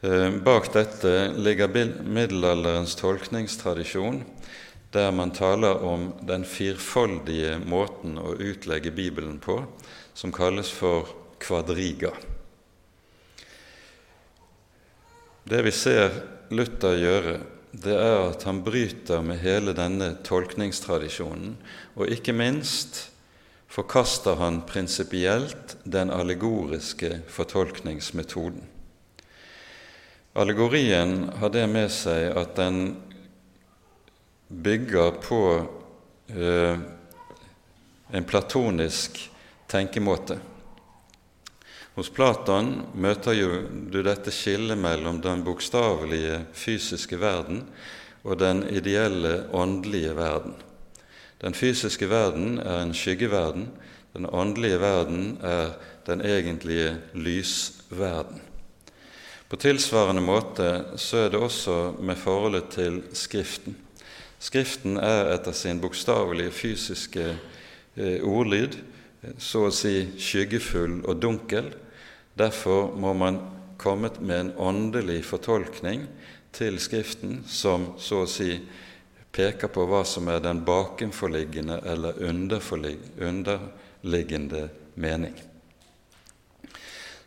Eh, 0.05 0.29
bak 0.45 0.69
dette 0.75 1.13
ligger 1.33 1.71
middelalderens 2.05 2.93
tolkningstradisjon, 2.99 4.21
der 4.93 5.11
man 5.11 5.31
taler 5.33 5.81
om 5.81 6.11
den 6.21 6.45
firfoldige 6.45 7.57
måten 7.65 8.19
å 8.21 8.35
utlegge 8.35 8.93
Bibelen 8.93 9.39
på, 9.41 9.63
som 10.13 10.35
kalles 10.35 10.69
for 10.69 11.09
kvadriga. 11.41 12.13
Det 15.47 15.61
vi 15.63 15.71
ser 15.71 16.09
Luther 16.51 16.97
gjøre, 16.99 17.37
det 17.71 17.93
er 17.95 18.17
at 18.33 18.41
han 18.43 18.57
bryter 18.65 19.21
med 19.23 19.39
hele 19.39 19.71
denne 19.77 20.09
tolkningstradisjonen, 20.27 21.53
og 21.95 22.11
ikke 22.11 22.33
minst 22.35 23.05
forkaster 23.71 24.35
han 24.41 24.59
prinsipielt 24.67 25.77
den 25.87 26.11
allegoriske 26.11 27.21
fortolkningsmetoden. 27.31 28.65
Allegorien 30.35 31.29
har 31.39 31.55
det 31.55 31.63
med 31.71 31.95
seg 31.95 32.27
at 32.35 32.51
den 32.59 32.81
bygger 34.51 35.15
på 35.23 35.41
eh, 36.27 36.85
en 38.11 38.27
platonisk 38.27 39.23
tenkemåte. 39.71 40.41
Hos 41.97 42.11
Platon 42.13 42.67
møter 42.93 43.33
jo 43.33 43.47
du 43.89 44.03
dette 44.05 44.29
skillet 44.29 44.77
mellom 44.77 45.17
den 45.17 45.39
bokstavelige 45.41 46.43
fysiske 46.53 47.17
verden 47.17 47.63
og 48.21 48.37
den 48.37 48.59
ideelle 48.69 49.47
åndelige 49.49 50.11
verden. 50.13 50.53
Den 51.41 51.57
fysiske 51.57 52.05
verden 52.11 52.59
er 52.61 52.83
en 52.83 52.93
skyggeverden, 52.93 53.71
den 54.13 54.29
åndelige 54.29 54.77
verden 54.77 55.39
er 55.41 55.73
den 56.05 56.21
egentlige 56.21 56.91
lysverden. 57.17 58.45
På 59.49 59.57
tilsvarende 59.57 60.21
måte 60.21 60.69
så 61.01 61.23
er 61.23 61.33
det 61.33 61.41
også 61.41 61.79
med 61.97 62.21
forholdet 62.21 62.69
til 62.77 63.01
Skriften. 63.17 63.73
Skriften 64.37 65.01
er 65.01 65.33
etter 65.33 65.57
sin 65.57 65.81
bokstavelige 65.81 66.53
fysiske 66.53 67.25
eh, 67.97 68.21
ordlyd 68.21 68.77
så 69.41 69.65
å 69.65 69.73
si 69.73 70.11
skyggefull 70.21 70.99
og 71.01 71.17
dunkel, 71.25 71.73
Derfor 72.37 72.91
må 72.95 73.13
man 73.17 73.39
komme 73.77 74.09
med 74.19 74.39
en 74.39 74.51
åndelig 74.57 75.25
fortolkning 75.25 76.05
til 76.53 76.79
Skriften 76.81 77.43
som 77.49 77.93
så 77.97 78.23
å 78.25 78.29
si 78.29 78.59
peker 79.33 79.67
på 79.73 79.85
hva 79.89 80.03
som 80.05 80.27
er 80.29 80.39
den 80.45 80.65
bakenforliggende 80.65 81.81
eller 81.85 82.23
underliggende 82.29 84.69
mening. 84.93 85.33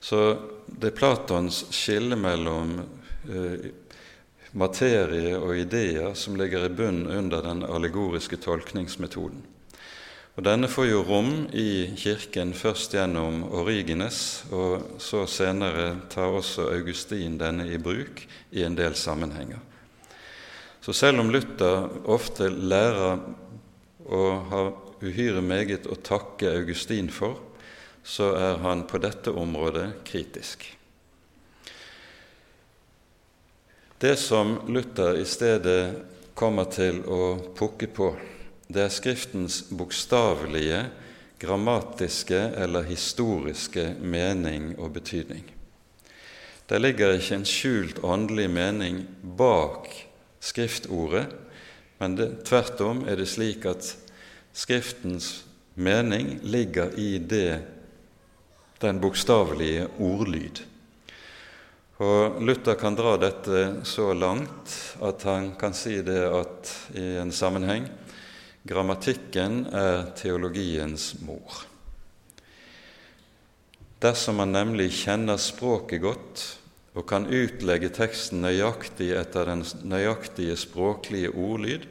Så 0.01 0.39
det 0.67 0.93
er 0.93 0.97
Platons 0.97 1.65
skille 1.75 2.17
mellom 2.19 2.81
eh, 2.81 3.71
materie 4.57 5.37
og 5.39 5.57
ideer 5.59 6.15
som 6.19 6.37
ligger 6.39 6.67
i 6.67 6.75
bunnen 6.75 7.11
under 7.11 7.43
den 7.45 7.63
allegoriske 7.67 8.37
tolkningsmetoden. 8.43 9.43
Og 10.39 10.45
Denne 10.47 10.69
får 10.71 10.87
jo 10.87 11.03
rom 11.05 11.33
i 11.53 11.91
Kirken 11.99 12.53
først 12.55 12.95
gjennom 12.95 13.43
Origenes, 13.51 14.45
og 14.55 15.01
så 15.03 15.25
senere 15.29 15.97
tar 16.13 16.37
også 16.39 16.69
Augustin 16.71 17.35
denne 17.41 17.67
i 17.67 17.81
bruk 17.83 18.23
i 18.55 18.63
en 18.63 18.79
del 18.79 18.95
sammenhenger. 18.95 19.59
Så 20.81 20.95
selv 20.97 21.21
om 21.21 21.33
Luther 21.35 21.91
ofte 22.09 22.49
lærer 22.49 23.19
og 24.07 24.47
har 24.53 24.71
uhyre 25.03 25.43
meget 25.45 25.89
å 25.91 25.99
takke 25.99 26.55
Augustin 26.61 27.11
for, 27.13 27.37
så 28.03 28.33
er 28.39 28.63
han 28.63 28.87
på 28.89 29.01
dette 29.03 29.35
området 29.35 29.91
kritisk. 30.09 30.65
Det 34.01 34.17
som 34.17 34.57
Luther 34.73 35.19
i 35.21 35.27
stedet 35.29 35.83
kommer 36.35 36.71
til 36.73 37.03
å 37.05 37.35
pukke 37.57 37.91
på, 37.93 38.15
det 38.71 38.85
er 38.87 38.93
Skriftens 38.95 39.65
bokstavelige, 39.75 40.85
grammatiske 41.41 42.39
eller 42.61 42.87
historiske 42.87 43.95
mening 43.99 44.77
og 44.79 44.93
betydning. 44.95 45.43
Det 46.71 46.79
ligger 46.79 47.17
ikke 47.17 47.41
en 47.41 47.49
skjult 47.49 47.99
åndelig 48.07 48.47
mening 48.53 49.03
bak 49.39 49.89
Skriftordet, 50.41 51.27
men 51.99 52.15
det, 52.17 52.29
tvert 52.49 52.81
om 52.81 53.03
er 53.09 53.19
det 53.19 53.29
slik 53.29 53.67
at 53.69 53.91
Skriftens 54.57 55.45
mening 55.75 56.39
ligger 56.43 56.95
i 56.99 57.19
det, 57.19 57.61
den 58.81 59.01
bokstavelige 59.03 59.89
ordlyd. 59.99 60.63
Og 62.01 62.39
Luther 62.41 62.79
kan 62.81 62.97
dra 62.97 63.19
dette 63.21 63.83
så 63.85 64.13
langt 64.17 64.73
at 65.05 65.27
han 65.29 65.51
kan 65.61 65.75
si 65.77 65.99
det 66.07 66.23
at 66.25 66.71
i 66.97 67.05
en 67.21 67.33
sammenheng 67.35 67.91
Grammatikken 68.69 69.65
er 69.73 70.11
teologiens 70.19 71.15
mor. 71.25 71.63
Dersom 74.01 74.41
man 74.41 74.53
nemlig 74.53 74.91
kjenner 75.03 75.41
språket 75.41 76.03
godt 76.05 76.45
og 76.97 77.07
kan 77.09 77.29
utlegge 77.29 77.89
teksten 77.95 78.43
nøyaktig 78.45 79.11
etter 79.17 79.49
den 79.49 79.65
nøyaktige 79.89 80.57
språklige 80.61 81.33
ordlyd, 81.33 81.87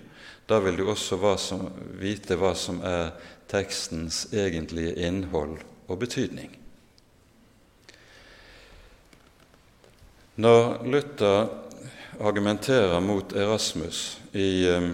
da 0.50 0.60
vil 0.62 0.78
du 0.78 0.88
også 0.90 1.18
vite 2.02 2.38
hva 2.38 2.56
som 2.58 2.82
er 2.86 3.14
tekstens 3.50 4.28
egentlige 4.34 4.96
innhold 5.08 5.60
og 5.90 6.02
betydning. 6.02 6.54
Når 10.40 10.84
Luther 10.86 11.50
argumenterer 12.20 13.00
mot 13.04 13.34
Erasmus 13.34 14.20
i 14.34 14.66
eh, 14.70 14.94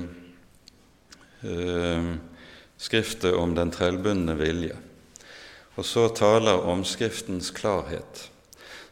Skriftet 2.77 3.35
om 3.35 3.55
den 3.55 3.71
trellbundne 3.73 4.35
vilje, 4.39 4.77
og 5.75 5.85
så 5.85 6.07
taler 6.15 6.63
om 6.63 6.83
Skriftens 6.87 7.51
klarhet, 7.55 8.29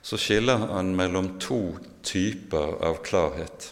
så 0.03 0.19
skiller 0.19 0.67
han 0.73 0.91
mellom 0.95 1.37
to 1.39 1.77
typer 2.03 2.77
av 2.83 2.99
klarhet, 3.05 3.71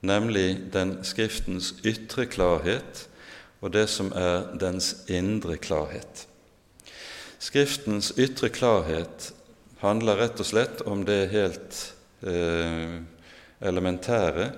nemlig 0.00 0.72
den 0.72 0.98
Skriftens 1.04 1.74
ytre 1.84 2.26
klarhet 2.26 3.06
og 3.62 3.72
det 3.76 3.86
som 3.92 4.10
er 4.18 4.50
dens 4.58 4.94
indre 5.12 5.56
klarhet. 5.62 6.26
Skriftens 7.42 8.12
ytre 8.18 8.50
klarhet 8.54 9.30
handler 9.82 10.20
rett 10.20 10.40
og 10.42 10.46
slett 10.46 10.82
om 10.86 11.04
det 11.06 11.32
helt 11.32 11.78
eh, 12.26 13.00
elementære 13.62 14.50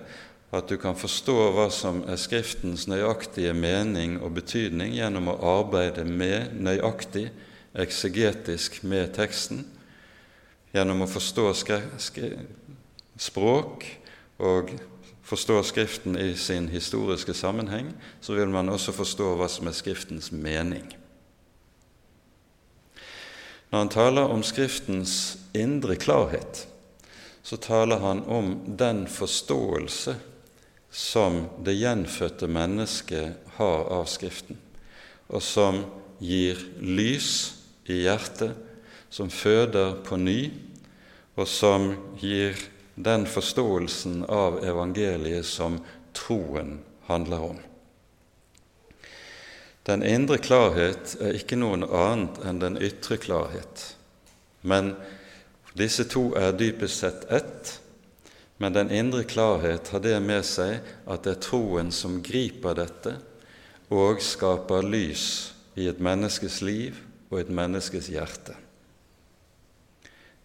at 0.55 0.69
du 0.71 0.77
kan 0.79 0.97
forstå 0.97 1.35
hva 1.55 1.67
som 1.73 2.03
er 2.11 2.19
Skriftens 2.21 2.87
nøyaktige 2.91 3.55
mening 3.57 4.21
og 4.23 4.37
betydning 4.39 4.95
gjennom 4.95 5.33
å 5.33 5.39
arbeide 5.59 6.05
med 6.07 6.55
nøyaktig, 6.63 7.29
eksegetisk 7.75 8.83
med 8.87 9.11
teksten, 9.17 9.65
gjennom 10.75 11.03
å 11.03 11.11
forstå 11.11 11.49
språk 13.19 13.87
og 14.39 14.75
forstå 15.25 15.57
Skriften 15.67 16.19
i 16.21 16.35
sin 16.39 16.69
historiske 16.71 17.35
sammenheng, 17.35 17.91
så 18.21 18.37
vil 18.37 18.53
man 18.53 18.71
også 18.71 18.95
forstå 18.95 19.33
hva 19.39 19.49
som 19.51 19.71
er 19.71 19.75
Skriftens 19.77 20.31
mening. 20.33 20.87
Når 23.73 23.79
han 23.81 23.91
taler 23.91 24.31
om 24.31 24.45
Skriftens 24.47 25.17
indre 25.55 25.97
klarhet, 25.99 26.69
så 27.43 27.59
taler 27.59 27.99
han 28.01 28.23
om 28.31 28.55
den 28.79 29.05
forståelse 29.11 30.15
som 30.95 31.47
det 31.67 31.75
gjenfødte 31.75 32.47
mennesket 32.47 33.51
har 33.57 33.89
av 33.91 34.07
Skriften, 34.07 34.61
og 35.27 35.43
som 35.43 35.83
gir 36.23 36.61
lys 36.79 37.31
i 37.91 38.05
hjertet, 38.05 38.55
som 39.11 39.31
føder 39.31 39.99
på 40.07 40.19
ny, 40.23 40.39
og 41.35 41.51
som 41.51 41.91
gir 42.23 42.55
den 42.95 43.27
forståelsen 43.27 44.23
av 44.31 44.61
evangeliet 44.63 45.47
som 45.47 45.81
troen 46.15 46.79
handler 47.11 47.51
om. 47.51 47.59
Den 49.85 50.03
indre 50.07 50.39
klarhet 50.39 51.17
er 51.21 51.37
ikke 51.37 51.59
noen 51.59 51.85
annet 51.85 52.39
enn 52.47 52.63
den 52.63 52.79
ytre 52.81 53.19
klarhet. 53.21 53.91
Men 54.63 54.95
disse 55.77 56.07
to 56.09 56.31
er 56.39 56.55
dypest 56.57 57.03
sett 57.03 57.27
ett, 57.35 57.81
men 58.57 58.73
den 58.73 58.91
indre 58.91 59.25
klarhet 59.25 59.89
har 59.89 60.01
det 60.01 60.19
med 60.23 60.45
seg 60.47 60.79
at 61.11 61.25
det 61.27 61.37
er 61.37 61.43
troen 61.43 61.91
som 61.95 62.21
griper 62.23 62.77
dette 62.79 63.17
og 63.95 64.23
skaper 64.23 64.87
lys 64.87 65.27
i 65.79 65.89
et 65.91 66.03
menneskes 66.03 66.61
liv 66.63 67.01
og 67.33 67.41
et 67.41 67.51
menneskes 67.51 68.09
hjerte. 68.15 68.55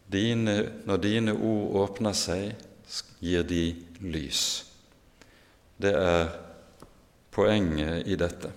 Dine, 0.10 0.56
når 0.90 1.02
dine 1.04 1.36
ord 1.38 1.76
åpner 1.84 2.16
seg, 2.18 2.56
gir 3.22 3.46
de 3.46 3.76
lys. 4.02 4.42
Det 5.78 5.92
er 5.94 6.32
poenget 7.30 8.10
i 8.10 8.18
dette. 8.18 8.50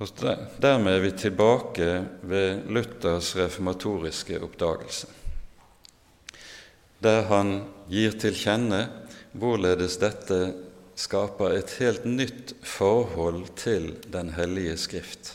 Og 0.00 0.24
Dermed 0.58 0.96
er 0.96 1.04
vi 1.04 1.12
tilbake 1.20 1.90
ved 2.24 2.64
Luthers 2.72 3.34
reformatoriske 3.36 4.40
oppdagelse 4.42 5.12
der 7.04 7.26
han 7.28 7.56
gir 7.92 8.16
til 8.20 8.36
kjenne 8.36 8.86
hvorledes 9.36 9.98
dette 10.00 10.38
skaper 10.96 11.56
et 11.58 11.74
helt 11.80 12.04
nytt 12.06 12.54
forhold 12.62 13.48
til 13.58 13.92
Den 14.12 14.30
hellige 14.36 14.76
Skrift. 14.78 15.34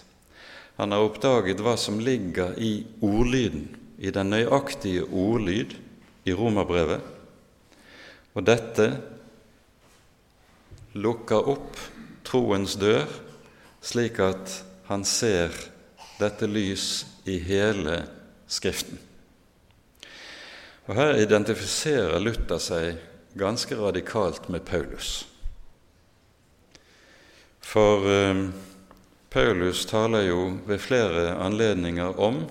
Han 0.79 0.95
har 0.95 1.03
oppdaget 1.03 1.59
hva 1.59 1.75
som 1.77 1.99
ligger 1.99 2.55
i 2.57 2.85
ordlyden, 3.03 3.67
i 3.99 4.11
den 4.15 4.31
nøyaktige 4.31 5.03
ordlyd 5.03 5.75
i 6.23 6.33
romerbrevet, 6.33 7.01
og 8.33 8.45
dette 8.47 8.85
lukker 10.95 11.51
opp 11.51 11.75
troens 12.23 12.77
dør, 12.79 13.09
slik 13.83 14.21
at 14.23 14.55
han 14.87 15.03
ser 15.03 15.51
dette 16.21 16.47
lys 16.47 17.03
i 17.27 17.35
hele 17.43 18.05
Skriften. 18.49 19.08
Og 20.89 20.95
Her 20.97 21.19
identifiserer 21.21 22.17
Luther 22.17 22.57
seg 22.57 22.95
ganske 23.37 23.75
radikalt 23.77 24.47
med 24.49 24.63
Paulus. 24.65 25.27
For 27.61 28.07
eh, 28.09 28.41
Paulus 29.29 29.83
taler 29.85 30.25
jo 30.25 30.39
ved 30.65 30.81
flere 30.81 31.35
anledninger 31.37 32.17
om 32.17 32.41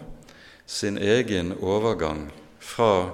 sin 0.71 1.01
egen 1.03 1.51
overgang 1.59 2.29
fra 2.63 3.11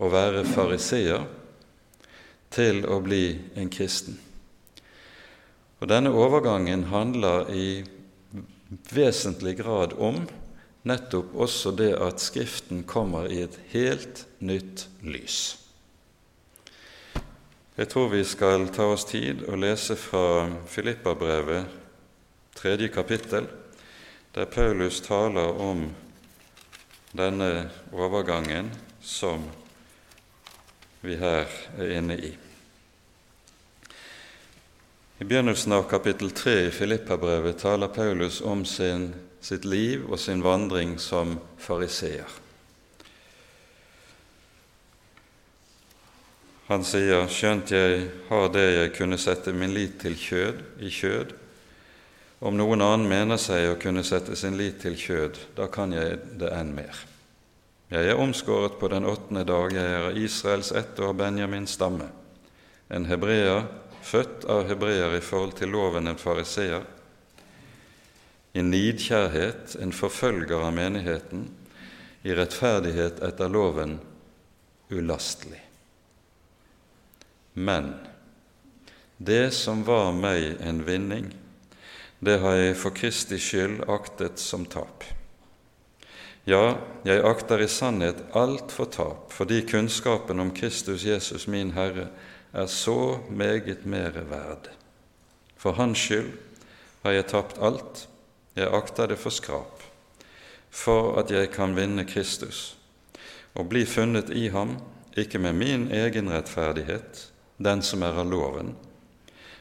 å 0.00 0.08
være 0.08 0.46
fariseer 0.48 1.28
til 2.48 2.86
å 2.88 2.96
bli 3.04 3.26
en 3.60 3.68
kristen. 3.68 4.16
Og 5.84 5.90
Denne 5.92 6.16
overgangen 6.16 6.88
handler 6.88 7.52
i 7.52 7.82
vesentlig 8.88 9.58
grad 9.60 9.92
om 10.00 10.24
nettopp 10.88 11.34
også 11.34 11.72
det 11.78 11.92
at 11.94 12.20
Skriften 12.20 12.82
kommer 12.88 13.30
i 13.30 13.42
et 13.44 13.58
helt 13.72 14.24
nytt 14.42 14.86
lys. 15.02 15.58
Jeg 17.76 17.88
tror 17.88 18.10
vi 18.12 18.24
skal 18.28 18.66
ta 18.68 18.90
oss 18.92 19.06
tid 19.08 19.46
og 19.48 19.56
lese 19.62 19.96
fra 19.96 20.44
Filippabrevet, 20.68 21.64
tredje 22.54 22.90
kapittel, 22.92 23.48
der 24.34 24.44
Paulus 24.44 25.00
taler 25.00 25.56
om 25.60 25.86
denne 27.16 27.70
overgangen 27.92 28.70
som 29.00 29.44
vi 31.00 31.16
her 31.16 31.48
er 31.78 31.96
inne 31.96 32.16
i. 32.16 32.30
I 35.18 35.24
begynnelsen 35.24 35.72
av 35.72 35.88
kapittel 35.90 36.30
3 36.30 36.54
i 36.66 36.70
Filippabrevet 36.74 37.60
taler 37.62 37.88
Paulus 37.88 38.40
om 38.40 38.64
sin 38.66 39.12
sitt 39.42 39.66
liv 39.66 40.06
og 40.08 40.20
sin 40.22 40.42
vandring 40.44 40.96
som 41.02 41.36
fariseer. 41.58 42.30
Han 46.70 46.84
sier, 46.86 47.26
skjønt 47.28 47.72
jeg 47.74 48.04
har 48.30 48.46
det 48.54 48.64
jeg 48.64 48.92
kunne 48.96 49.18
sette 49.20 49.52
min 49.52 49.74
lit 49.74 49.98
til 50.00 50.14
kjød, 50.16 50.62
i 50.80 50.88
kjød, 50.94 51.34
om 52.42 52.56
noen 52.56 52.80
annen 52.82 53.10
mener 53.10 53.38
seg 53.38 53.68
å 53.68 53.80
kunne 53.82 54.04
sette 54.06 54.38
sin 54.38 54.56
lit 54.58 54.80
til 54.82 54.96
kjød, 54.98 55.36
da 55.58 55.68
kan 55.70 55.92
jeg 55.94 56.16
det 56.40 56.48
enn 56.54 56.72
mer. 56.74 57.02
Jeg 57.92 58.08
er 58.08 58.22
omskåret 58.22 58.78
på 58.80 58.88
den 58.88 59.04
åttende 59.04 59.44
dag, 59.44 59.74
jeg 59.74 59.84
er 59.84 60.08
av 60.08 60.16
Israels 60.16 60.72
ett 60.72 60.96
og 61.02 61.10
av 61.10 61.18
Benjamins 61.18 61.74
stamme, 61.76 62.08
en 62.88 63.06
hebreer, 63.10 63.66
født 64.02 64.46
av 64.50 64.64
hebreer 64.70 65.18
i 65.18 65.22
forhold 65.22 65.58
til 65.58 65.74
loven 65.74 66.08
en 66.08 66.18
fariseer, 66.18 66.86
i 68.52 68.62
nidkjærhet 68.62 69.76
en 69.80 69.92
forfølger 69.92 70.60
av 70.60 70.74
menigheten, 70.76 71.46
i 72.22 72.34
rettferdighet 72.36 73.22
etter 73.24 73.50
loven 73.50 73.96
ulastelig. 74.92 75.60
Men 77.52 77.94
det 79.16 79.50
som 79.56 79.82
var 79.84 80.12
meg 80.14 80.60
en 80.60 80.84
vinning, 80.86 81.32
det 82.22 82.38
har 82.44 82.54
jeg 82.58 82.78
for 82.78 82.94
Kristi 82.94 83.40
skyld 83.42 83.82
aktet 83.90 84.38
som 84.38 84.64
tap. 84.70 85.04
Ja, 86.46 86.76
jeg 87.06 87.22
akter 87.26 87.62
i 87.62 87.68
sannhet 87.70 88.22
alt 88.38 88.72
for 88.74 88.90
tap, 88.90 89.32
fordi 89.34 89.62
kunnskapen 89.66 90.42
om 90.42 90.54
Kristus 90.54 91.04
Jesus 91.06 91.48
min 91.50 91.72
Herre 91.74 92.08
er 92.52 92.66
så 92.66 93.18
meget 93.30 93.86
mere 93.86 94.24
verd. 94.30 94.70
For 95.56 95.78
Hans 95.78 95.98
skyld 95.98 96.32
har 97.02 97.18
jeg 97.18 97.30
tapt 97.30 97.62
alt 97.62 98.06
jeg 98.56 98.68
akter 98.68 99.06
det 99.08 99.18
for 99.18 99.32
skrap, 99.32 99.82
for 100.70 101.18
at 101.20 101.30
jeg 101.30 101.50
kan 101.52 101.76
vinne 101.76 102.04
Kristus 102.08 102.76
og 103.54 103.68
bli 103.68 103.84
funnet 103.84 104.30
i 104.32 104.48
ham, 104.48 104.78
ikke 105.16 105.38
med 105.38 105.52
min 105.52 105.90
egen 105.92 106.30
rettferdighet, 106.32 107.28
den 107.60 107.82
som 107.84 108.02
er 108.02 108.16
av 108.16 108.30
loven, 108.30 108.74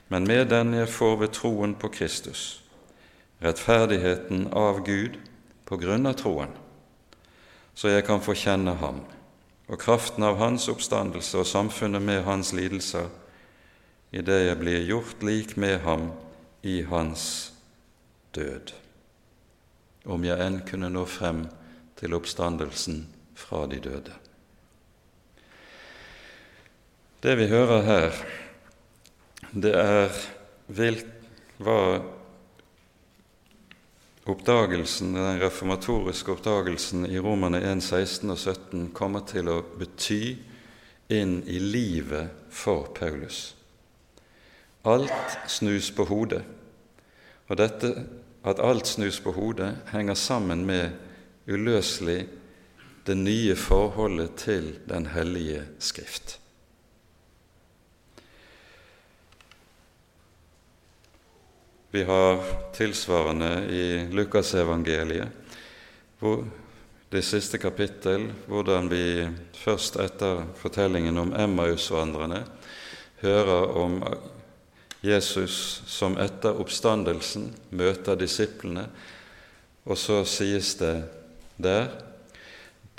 men 0.08 0.28
med 0.28 0.50
den 0.52 0.74
jeg 0.74 0.90
får 0.90 1.18
ved 1.20 1.34
troen 1.36 1.76
på 1.76 1.92
Kristus, 1.92 2.64
rettferdigheten 3.44 4.48
av 4.56 4.84
Gud 4.88 5.20
på 5.68 5.80
grunn 5.80 6.08
av 6.08 6.16
troen, 6.20 6.54
så 7.76 7.92
jeg 7.92 8.06
kan 8.08 8.24
få 8.24 8.36
kjenne 8.36 8.76
ham 8.80 9.04
og 9.72 9.80
kraften 9.80 10.24
av 10.28 10.36
hans 10.36 10.68
oppstandelse 10.68 11.40
og 11.40 11.48
samfunnet 11.48 12.04
med 12.04 12.26
hans 12.28 12.52
lidelser, 12.52 13.08
i 14.12 14.20
det 14.20 14.42
jeg 14.44 14.60
blir 14.60 14.84
gjort 14.84 15.24
lik 15.24 15.56
med 15.56 15.80
ham 15.86 16.10
i 16.68 16.82
hans 16.84 17.54
død 18.36 18.81
om 20.06 20.24
jeg 20.26 20.42
enn 20.42 20.62
kunne 20.68 20.90
nå 20.90 21.06
frem 21.10 21.46
til 22.00 22.16
oppstandelsen 22.18 23.04
fra 23.38 23.66
de 23.70 23.80
døde. 23.84 24.16
Det 27.22 27.36
vi 27.38 27.46
hører 27.52 27.84
her, 27.86 28.24
det 29.54 29.76
er 29.78 30.16
hva 31.62 31.82
oppdagelsen, 34.32 35.14
den 35.14 35.42
reformatoriske 35.42 36.34
oppdagelsen 36.34 37.06
i 37.06 37.20
Romerne 37.22 37.62
1, 37.62 37.84
16 37.84 38.34
og 38.34 38.40
17 38.40 38.88
kommer 38.98 39.26
til 39.30 39.50
å 39.52 39.60
bety 39.78 40.38
inn 41.14 41.42
i 41.46 41.60
livet 41.62 42.50
for 42.50 42.90
Paulus. 42.98 43.52
Alt 44.88 45.38
snus 45.52 45.92
på 45.94 46.08
hodet, 46.10 46.42
og 47.50 47.60
dette 47.60 47.92
at 48.46 48.60
alt 48.60 48.88
snus 48.88 49.20
på 49.20 49.32
hodet, 49.32 49.78
henger 49.92 50.14
sammen 50.14 50.66
med 50.66 50.90
uløselig 51.48 52.28
det 53.06 53.18
nye 53.18 53.56
forholdet 53.56 54.36
til 54.38 54.80
Den 54.90 55.06
hellige 55.06 55.64
skrift. 55.80 56.38
Vi 61.92 62.04
har 62.04 62.40
tilsvarende 62.74 63.68
i 63.70 64.14
Lukasevangeliet, 64.16 65.28
det 67.12 67.24
siste 67.28 67.58
kapittel, 67.58 68.30
hvordan 68.48 68.88
vi 68.92 69.28
først 69.54 69.98
etter 70.00 70.46
fortellingen 70.56 71.18
om 71.18 71.34
Emmausvandrerne 71.36 72.46
hører 73.22 73.76
om 73.76 73.98
Jesus 75.02 75.82
som 75.90 76.18
etter 76.22 76.60
oppstandelsen 76.62 77.50
møter 77.74 78.20
disiplene, 78.20 78.86
og 79.90 79.98
så 79.98 80.22
sies 80.30 80.76
det 80.78 80.96
der 81.62 81.90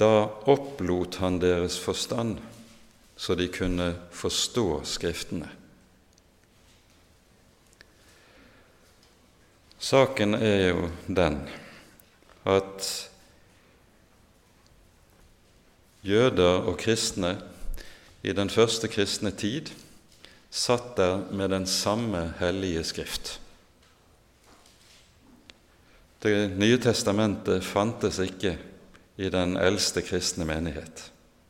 da 0.01 0.27
opplot 0.51 1.21
han 1.23 1.39
deres 1.43 1.77
forstand, 1.79 2.41
så 3.17 3.37
de 3.39 3.47
kunne 3.53 3.93
forstå 4.11 4.83
Skriftene. 4.89 5.51
Saken 9.83 10.35
er 10.35 10.69
jo 10.73 10.89
den 11.07 11.41
at 12.47 12.89
jøder 16.07 16.67
og 16.67 16.77
kristne 16.79 17.37
i 18.23 18.35
den 18.35 18.51
første 18.51 18.89
kristne 18.91 19.31
tid 19.35 19.71
satt 20.53 20.97
der 20.97 21.23
med 21.33 21.51
den 21.51 21.67
samme 21.67 22.35
hellige 22.39 22.85
Skrift. 22.85 23.39
Det 26.23 26.53
nye 26.55 26.79
testamentet 26.79 27.65
fantes 27.65 28.21
ikke 28.23 28.59
i 29.17 29.31
den 29.33 29.57
eldste 29.57 30.05
kristne 30.05 30.45
menighet. 30.47 31.09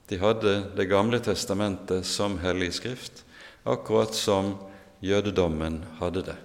De 0.09 0.19
hadde 0.19 0.71
Det 0.77 0.89
gamle 0.89 1.19
testamentet 1.21 2.07
som 2.07 2.39
hellig 2.39 2.73
skrift, 2.75 3.25
akkurat 3.65 4.15
som 4.15 4.55
jødedommen 5.03 5.83
hadde 5.99 6.23
det. 6.23 6.39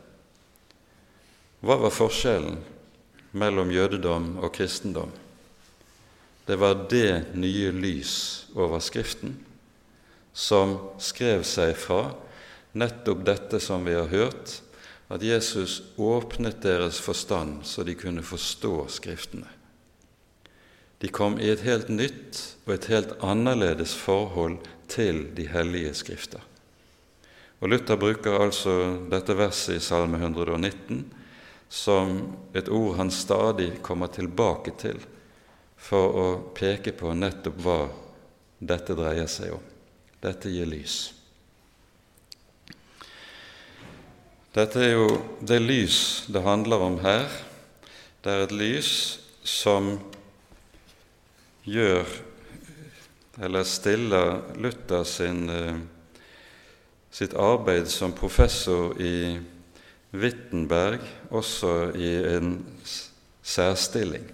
Hva 1.61 1.77
var 1.77 1.93
forskjellen 1.93 2.59
mellom 3.31 3.71
jødedom 3.71 4.37
og 4.37 4.51
kristendom? 4.53 5.11
Det 6.47 6.55
var 6.59 6.87
det 6.89 7.35
nye 7.35 7.71
lys 7.71 8.47
over 8.55 8.79
Skriften 8.79 9.37
som 10.33 10.77
skrev 11.01 11.43
seg 11.43 11.73
fra 11.75 12.13
nettopp 12.77 13.25
dette 13.25 13.59
som 13.63 13.85
vi 13.85 13.95
har 13.97 14.09
hørt, 14.11 14.61
at 15.07 15.23
Jesus 15.23 15.81
åpnet 15.95 16.61
deres 16.61 16.99
forstand 16.99 17.63
så 17.65 17.83
de 17.87 17.95
kunne 17.95 18.23
forstå 18.25 18.87
Skriftene. 18.91 19.47
De 20.97 21.07
kom 21.13 21.37
i 21.39 21.49
et 21.51 21.61
helt 21.61 21.89
nytt 21.93 22.39
og 22.65 22.73
et 22.73 22.89
helt 22.91 23.13
annerledes 23.23 23.93
forhold 23.95 24.57
til 24.89 25.27
de 25.37 25.45
hellige 25.47 25.93
Skrifter. 25.93 26.41
Og 27.61 27.69
Luther 27.69 27.97
bruker 27.97 28.37
altså 28.37 28.73
dette 29.09 29.33
verset 29.37 29.77
i 29.77 29.83
Salme 29.83 30.19
119 30.21 31.05
som 31.69 32.17
et 32.55 32.69
ord 32.69 32.97
han 32.97 33.11
stadig 33.11 33.71
kommer 33.85 34.11
tilbake 34.13 34.73
til 34.79 35.01
for 35.77 36.17
å 36.17 36.27
peke 36.57 36.93
på 36.97 37.13
nettopp 37.13 37.61
hva 37.61 37.79
dette 38.59 38.95
dreier 38.97 39.29
seg 39.29 39.53
om. 39.57 39.63
Dette 40.21 40.49
gir 40.49 40.69
lys. 40.69 41.16
Dette 44.57 44.79
er 44.81 44.95
jo 44.95 45.07
det 45.45 45.59
lys 45.61 46.25
det 46.33 46.41
handler 46.41 46.81
om 46.81 46.95
her. 47.03 47.27
Det 48.25 48.31
er 48.31 48.39
et 48.41 48.53
lys 48.57 48.91
som 49.45 49.91
gjør 51.61 52.07
eller 53.45 53.67
stiller 53.69 54.39
Luther 54.57 55.03
sin, 55.05 55.43
eh, 55.53 55.77
sitt 57.13 57.35
arbeid 57.37 57.85
som 57.93 58.15
professor 58.17 58.97
i 58.97 59.37
Wittenberg 60.17 61.05
også 61.29 61.91
i 61.93 62.15
en 62.31 62.65
særstilling. 63.43 64.25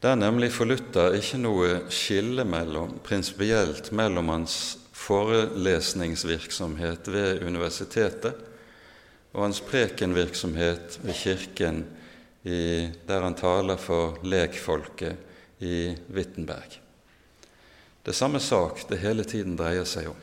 Det 0.00 0.10
er 0.10 0.16
nemlig 0.16 0.48
for 0.52 0.64
Luther 0.64 1.12
ikke 1.20 1.42
noe 1.44 1.76
skille 1.92 2.48
mellom, 2.48 2.96
prinsipielt 3.04 3.92
mellom 3.92 4.32
hans 4.32 4.56
forelesningsvirksomhet 5.04 7.12
ved 7.12 7.42
universitetet 7.44 8.34
og 9.34 9.42
hans 9.42 9.60
prekenvirksomhet 9.60 10.98
ved 11.02 11.14
Kirken 11.18 11.84
i, 12.44 12.90
der 13.08 13.22
han 13.24 13.34
taler 13.36 13.76
for 13.80 14.18
lekfolket 14.24 15.16
i 15.64 15.96
Wittenberg. 16.14 16.80
Det 18.04 18.12
er 18.12 18.16
samme 18.16 18.40
sak 18.40 18.88
det 18.90 18.98
hele 19.00 19.24
tiden 19.24 19.56
dreier 19.56 19.84
seg 19.88 20.08
om. 20.12 20.16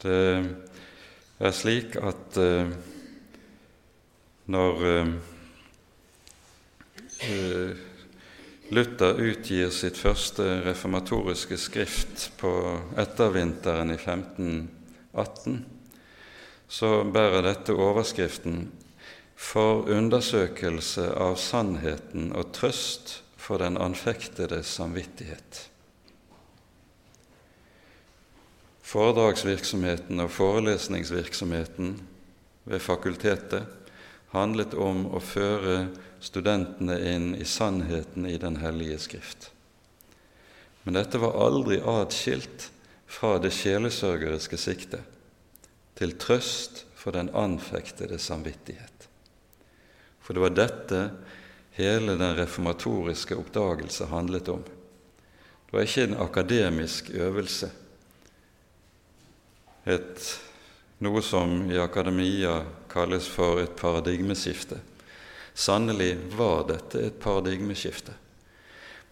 Det 0.00 0.46
er 1.40 1.50
slik 1.52 1.96
at 2.00 2.36
uh, 2.40 2.70
når 4.48 4.74
uh, 4.88 5.08
Luther 8.70 9.18
utgir 9.18 9.72
sitt 9.74 9.96
første 9.98 10.44
reformatoriske 10.62 11.56
skrift 11.58 12.28
på 12.38 12.52
ettervinteren 13.02 13.90
i 13.90 13.96
1518, 13.98 15.56
så 16.70 16.90
bærer 17.02 17.42
dette 17.48 17.74
overskriften 17.74 18.68
'For 19.34 19.88
undersøkelse 19.90 21.08
av 21.16 21.34
sannheten 21.36 22.30
og 22.36 22.52
trøst 22.52 23.22
for 23.36 23.58
den 23.58 23.76
anfektede 23.76 24.62
samvittighet'. 24.62 25.66
Foredragsvirksomheten 28.82 30.20
og 30.20 30.30
forelesningsvirksomheten 30.30 32.00
ved 32.64 32.78
fakultetet 32.78 33.79
handlet 34.34 34.74
om 34.74 35.06
å 35.10 35.20
føre 35.22 35.88
studentene 36.22 36.98
inn 37.12 37.32
i 37.34 37.44
sannheten 37.44 38.26
i 38.26 38.36
Den 38.38 38.60
hellige 38.62 38.98
Skrift. 38.98 39.50
Men 40.82 40.96
dette 40.96 41.18
var 41.20 41.38
aldri 41.40 41.80
atskilt 41.80 42.70
fra 43.10 43.38
det 43.42 43.52
sjelesørgeriske 43.56 44.58
siktet, 44.60 45.02
til 45.98 46.14
trøst 46.16 46.84
for 46.96 47.12
den 47.12 47.28
anfektede 47.36 48.18
samvittighet. 48.18 49.08
For 50.20 50.36
det 50.36 50.44
var 50.44 50.56
dette 50.56 51.00
hele 51.76 52.14
den 52.20 52.36
reformatoriske 52.38 53.36
oppdagelse 53.36 54.08
handlet 54.12 54.48
om. 54.52 54.62
Det 54.62 55.76
var 55.76 55.86
ikke 55.86 56.06
en 56.06 56.20
akademisk 56.22 57.10
øvelse, 57.14 57.70
et, 59.88 60.24
noe 61.00 61.22
som 61.24 61.70
i 61.72 61.78
akademia 61.80 62.58
kalles 62.90 63.28
for 63.30 63.60
et 63.62 63.76
paradigmeskifte. 63.78 64.80
Sannelig 65.54 66.14
var 66.36 66.66
dette 66.68 67.00
et 67.06 67.20
paradigmeskifte, 67.22 68.14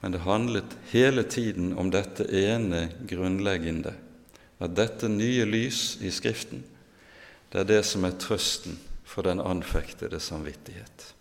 men 0.01 0.15
det 0.15 0.23
handlet 0.23 0.77
hele 0.93 1.25
tiden 1.27 1.73
om 1.79 1.91
dette 1.91 2.27
ene 2.31 2.89
grunnleggende, 3.11 3.95
at 4.59 4.75
dette 4.75 5.11
nye 5.11 5.47
lys 5.47 5.99
i 6.03 6.11
Skriften, 6.15 6.65
det 7.53 7.63
er 7.63 7.69
det 7.69 7.83
som 7.87 8.05
er 8.05 8.19
trøsten 8.21 8.79
for 9.09 9.27
den 9.27 9.41
anfektede 9.41 10.21
samvittighet. 10.21 11.13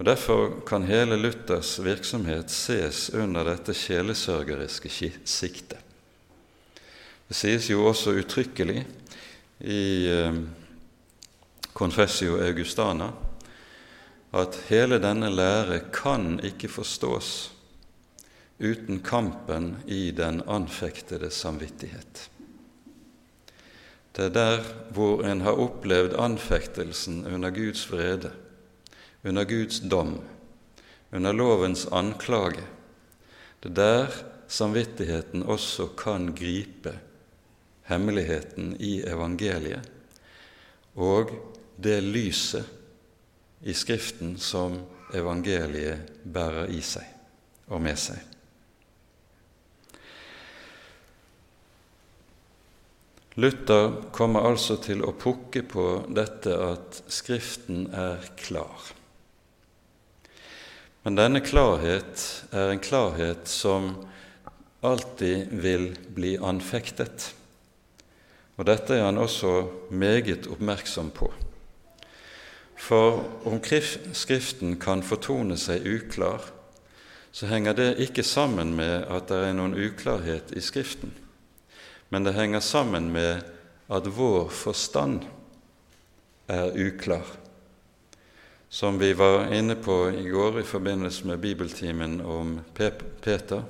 Og 0.00 0.06
Derfor 0.08 0.62
kan 0.66 0.86
hele 0.88 1.18
Luthers 1.20 1.74
virksomhet 1.84 2.50
ses 2.50 3.10
under 3.12 3.44
dette 3.44 3.74
sjelesørgeriske 3.76 4.88
siktet. 5.28 5.76
Det 7.28 7.36
sies 7.36 7.68
jo 7.70 7.84
også 7.86 8.16
uttrykkelig 8.16 8.80
i 9.60 9.82
eh, 10.10 10.40
Confessio 11.74 12.40
Augustana 12.42 13.12
at 14.32 14.58
hele 14.68 15.00
denne 15.02 15.30
lære 15.32 15.80
kan 15.94 16.38
ikke 16.46 16.68
forstås 16.70 17.50
uten 18.60 19.00
kampen 19.02 19.72
i 19.88 20.10
den 20.14 20.42
anfektede 20.46 21.30
samvittighet. 21.32 22.30
Det 24.16 24.24
er 24.24 24.34
der 24.34 24.64
hvor 24.92 25.22
en 25.24 25.40
har 25.40 25.56
opplevd 25.56 26.18
anfektelsen 26.18 27.24
under 27.26 27.50
Guds 27.50 27.86
vrede, 27.92 28.32
under 29.24 29.44
Guds 29.44 29.80
dom, 29.80 30.18
under 31.12 31.32
lovens 31.32 31.86
anklage. 31.92 32.66
Det 33.62 33.70
er 33.70 33.74
der 33.74 34.06
samvittigheten 34.48 35.42
også 35.42 35.86
kan 35.96 36.34
gripe 36.34 36.98
hemmeligheten 37.88 38.76
i 38.80 39.00
evangeliet 39.06 39.90
og 40.94 41.30
det 41.82 42.00
lyset 42.04 42.66
i 43.60 43.74
Skriften 43.74 44.36
som 44.40 44.78
evangeliet 45.14 46.22
bærer 46.24 46.70
i 46.72 46.80
seg 46.84 47.06
og 47.70 47.82
med 47.82 47.98
seg. 48.00 48.18
Luther 53.40 53.92
kommer 54.12 54.44
altså 54.48 54.76
til 54.82 55.04
å 55.06 55.14
pukke 55.16 55.62
på 55.64 55.84
dette 56.12 56.56
at 56.60 57.02
Skriften 57.08 57.86
er 57.94 58.24
klar. 58.36 58.90
Men 61.06 61.16
denne 61.16 61.40
klarhet 61.40 62.24
er 62.52 62.72
en 62.72 62.82
klarhet 62.82 63.48
som 63.48 63.94
alltid 64.84 65.54
vil 65.62 65.92
bli 66.12 66.34
anfektet. 66.36 67.30
Og 68.58 68.66
dette 68.68 68.98
er 68.98 69.06
han 69.06 69.20
også 69.22 69.54
meget 69.88 70.50
oppmerksom 70.52 71.14
på. 71.16 71.30
For 72.80 73.24
om 73.44 73.60
Skriften 74.12 74.78
kan 74.80 75.02
fortone 75.04 75.58
seg 75.60 75.84
uklar, 75.86 76.46
så 77.30 77.46
henger 77.46 77.76
det 77.76 77.90
ikke 78.02 78.24
sammen 78.26 78.72
med 78.74 79.04
at 79.04 79.28
det 79.28 79.42
er 79.44 79.54
noen 79.54 79.76
uklarhet 79.76 80.54
i 80.56 80.62
Skriften, 80.64 81.12
men 82.10 82.24
det 82.24 82.34
henger 82.34 82.64
sammen 82.64 83.12
med 83.12 83.44
at 83.90 84.08
vår 84.16 84.48
forstand 84.54 85.28
er 86.50 86.72
uklar. 86.74 87.28
Som 88.70 88.98
vi 88.98 89.12
var 89.18 89.52
inne 89.54 89.76
på 89.76 90.08
i 90.10 90.26
går 90.30 90.60
i 90.60 90.66
forbindelse 90.66 91.26
med 91.26 91.42
bibeltimen 91.42 92.20
om 92.20 92.60
Peter. 92.74 93.62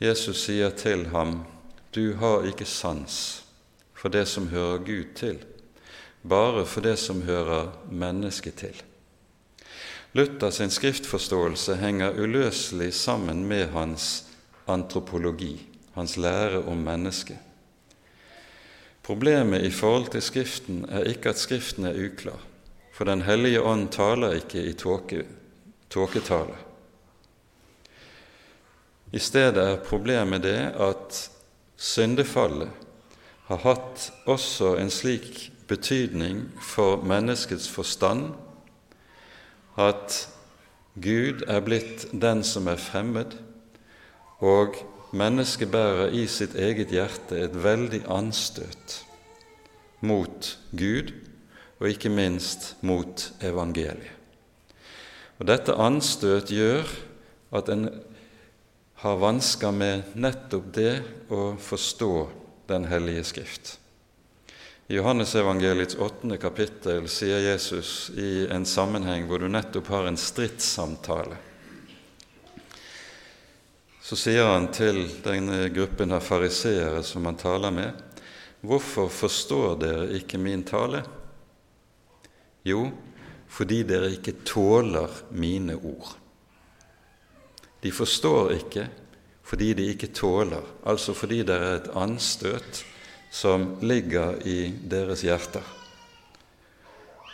Jesus 0.00 0.44
sier 0.44 0.70
til 0.70 1.06
ham, 1.06 1.44
'Du 1.94 2.14
har 2.14 2.46
ikke 2.46 2.64
sans 2.64 3.44
for 3.94 4.08
det 4.08 4.28
som 4.28 4.48
hører 4.48 4.78
Gud 4.78 5.14
til, 5.14 5.38
bare 6.28 6.66
for 6.66 6.84
det 6.84 6.98
som 6.98 7.22
hører 7.22 7.72
mennesket 7.90 8.54
til.' 8.54 8.82
Luther 10.12 10.50
sin 10.50 10.70
skriftforståelse 10.70 11.76
henger 11.76 12.16
uløselig 12.16 12.94
sammen 12.94 13.44
med 13.44 13.68
hans 13.74 14.24
antropologi, 14.66 15.66
hans 15.94 16.16
lære 16.16 16.62
om 16.64 16.76
mennesket. 16.76 17.36
Problemet 19.02 19.64
i 19.64 19.70
forhold 19.70 20.10
til 20.12 20.22
Skriften 20.22 20.84
er 20.88 21.04
ikke 21.08 21.28
at 21.28 21.38
Skriften 21.38 21.84
er 21.84 21.96
uklar, 22.06 22.40
for 22.92 23.04
Den 23.04 23.22
hellige 23.22 23.62
ånd 23.62 23.88
taler 23.88 24.32
ikke 24.32 24.64
i 24.64 24.72
tåketale. 25.90 26.56
I 29.12 29.18
stedet 29.18 29.56
er 29.64 29.84
problemet 29.84 30.42
det 30.42 30.72
at 30.76 31.30
syndefallet 31.76 32.68
har 33.48 33.56
hatt 33.64 34.10
også 34.26 34.74
en 34.76 34.90
slik 34.90 35.52
betydning 35.68 36.46
for 36.64 37.02
menneskets 37.04 37.68
forstand 37.70 38.32
at 39.78 40.24
Gud 40.98 41.44
er 41.46 41.62
blitt 41.62 42.08
den 42.12 42.42
som 42.46 42.66
er 42.70 42.80
fremmed, 42.80 43.36
og 44.42 44.74
mennesket 45.14 45.70
bærer 45.70 46.14
i 46.14 46.24
sitt 46.30 46.56
eget 46.58 46.90
hjerte 46.94 47.38
et 47.44 47.54
veldig 47.54 48.02
anstøt 48.10 48.98
mot 50.00 50.52
Gud, 50.72 51.12
og 51.78 51.90
ikke 51.92 52.10
minst 52.10 52.72
mot 52.82 53.28
evangeliet. 53.44 54.14
Og 55.38 55.46
Dette 55.46 55.76
anstøt 55.78 56.50
gjør 56.50 56.88
at 57.54 57.68
en 57.70 57.86
har 58.98 59.20
vansker 59.22 59.70
med 59.70 60.16
nettopp 60.18 60.72
det 60.74 60.94
å 61.30 61.52
forstå 61.62 62.12
Den 62.68 62.84
hellige 62.84 63.22
Skrift. 63.24 63.78
I 64.90 64.96
Johannesevangeliets 64.96 65.98
åttende 66.00 66.36
kapittel 66.36 67.08
sier 67.08 67.38
Jesus 67.38 68.10
i 68.16 68.46
en 68.48 68.64
sammenheng 68.66 69.26
hvor 69.28 69.42
du 69.42 69.44
nettopp 69.52 69.90
har 69.92 70.08
en 70.08 70.16
stridssamtale. 70.16 71.36
Så 74.00 74.16
sier 74.16 74.48
han 74.48 74.70
til 74.72 75.02
denne 75.20 75.66
gruppen 75.76 76.16
av 76.16 76.24
fariseere 76.24 77.02
som 77.04 77.28
han 77.28 77.36
taler 77.36 77.74
med, 77.76 78.00
Hvorfor 78.64 79.12
forstår 79.12 79.76
dere 79.78 80.08
ikke 80.18 80.40
min 80.40 80.64
tale? 80.66 81.04
Jo, 82.64 82.88
fordi 83.46 83.84
dere 83.86 84.08
ikke 84.16 84.40
tåler 84.48 85.20
mine 85.30 85.76
ord. 85.76 86.16
De 87.84 87.92
forstår 87.92 88.56
ikke 88.56 88.88
fordi 89.48 89.74
de 89.76 89.92
ikke 89.92 90.14
tåler, 90.16 90.64
altså 90.84 91.12
fordi 91.12 91.44
det 91.44 91.54
er 91.56 91.76
et 91.76 91.92
anstøt 91.96 92.86
som 93.30 93.76
ligger 93.84 94.38
i 94.46 94.72
deres 94.88 95.22
hjerter. 95.26 95.64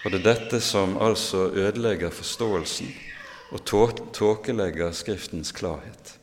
Og 0.05 0.13
det 0.13 0.21
er 0.21 0.27
dette 0.27 0.61
som 0.61 0.99
altså 1.01 1.47
ødelegger 1.55 2.13
forståelsen 2.13 2.91
og 3.55 3.65
tåkelegger 4.13 4.93
Skriftens 4.93 5.53
klarhet. 5.57 6.19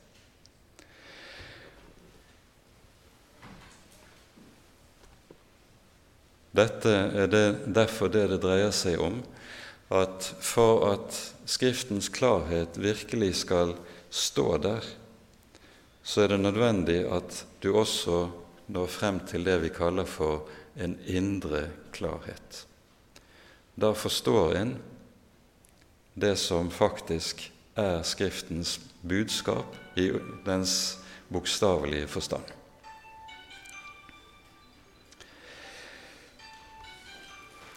Dette 6.52 6.92
er 6.92 7.30
det, 7.32 7.46
derfor 7.72 8.12
det 8.12 8.28
det 8.34 8.42
dreier 8.44 8.74
seg 8.76 9.00
om, 9.00 9.22
at 9.92 10.28
for 10.44 10.84
at 10.92 11.16
Skriftens 11.50 12.10
klarhet 12.12 12.78
virkelig 12.80 13.34
skal 13.46 13.74
stå 14.12 14.58
der, 14.62 14.84
så 16.04 16.26
er 16.26 16.34
det 16.34 16.42
nødvendig 16.44 17.00
at 17.08 17.46
du 17.64 17.72
også 17.80 18.26
når 18.72 18.92
frem 18.92 19.20
til 19.28 19.44
det 19.46 19.58
vi 19.66 19.72
kaller 19.76 20.08
for 20.08 20.48
en 20.80 20.96
indre 21.06 21.66
klarhet. 21.92 22.64
Da 23.76 23.92
forstår 23.98 24.56
en 24.62 24.76
det 26.14 26.36
som 26.40 26.72
faktisk 26.72 27.52
er 27.76 28.02
Skriftens 28.04 28.80
budskap 29.02 29.76
i 29.98 30.12
dens 30.46 31.00
bokstavelige 31.32 32.08
forstand. 32.08 32.44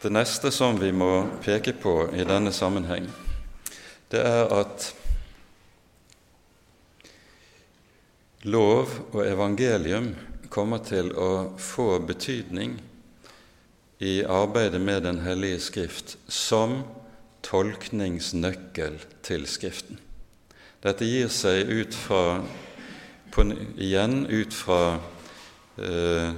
Det 0.03 0.13
neste 0.13 0.51
som 0.53 0.77
vi 0.77 0.91
må 0.93 1.25
peke 1.43 1.73
på 1.81 2.11
i 2.13 2.27
denne 2.29 2.53
sammenheng, 2.53 3.07
det 4.13 4.21
er 4.21 4.51
at 4.53 4.91
lov 8.45 8.91
og 9.15 9.23
evangelium 9.25 10.13
kommer 10.55 10.79
til 10.87 11.11
å 11.19 11.57
få 11.59 11.99
betydning 12.07 12.77
i 13.99 14.21
arbeidet 14.23 14.81
med 14.81 15.03
Den 15.03 15.19
hellige 15.25 15.59
Skrift 15.61 16.17
som 16.31 16.83
tolkningsnøkkel 17.43 19.01
til 19.27 19.49
Skriften. 19.51 19.99
Dette 20.85 21.07
gir 21.09 21.31
seg 21.33 21.71
ut 21.73 21.97
fra, 21.97 22.43
på, 23.33 23.47
igjen 23.81 24.27
ut 24.29 24.55
fra 24.55 24.99
eh, 25.81 26.37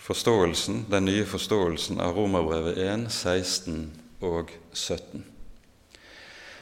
forståelsen, 0.00 0.86
den 0.90 1.08
nye 1.10 1.26
forståelsen 1.28 2.00
av 2.00 2.16
Romerbrevet 2.16 2.78
1, 2.78 3.08
16 3.10 3.90
og 4.24 4.54
17. 4.72 5.24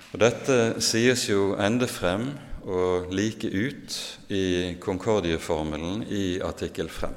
Og 0.09 0.21
Dette 0.25 0.59
sies 0.83 1.29
jo 1.29 1.53
ende 1.61 1.87
frem 1.91 2.33
og 2.69 3.09
like 3.15 3.49
ut 3.49 3.97
i 4.29 4.77
Konkordieformelen 4.81 6.05
i 6.13 6.39
artikkel 6.45 6.91
5. 6.93 7.17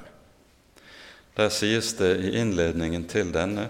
Der 1.35 1.51
sies 1.51 1.93
det 1.99 2.13
i 2.23 2.33
innledningen 2.39 3.07
til 3.11 3.33
denne 3.35 3.67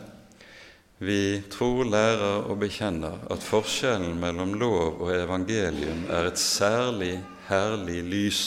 vi 1.01 1.41
tror, 1.49 1.81
lærer 1.89 2.43
og 2.45 2.59
bekjenner 2.61 3.23
at 3.33 3.41
forskjellen 3.41 4.19
mellom 4.21 4.53
lov 4.61 4.99
og 5.01 5.09
evangelium 5.15 6.03
er 6.13 6.27
et 6.29 6.37
særlig 6.37 7.15
herlig 7.47 8.03
lys 8.05 8.41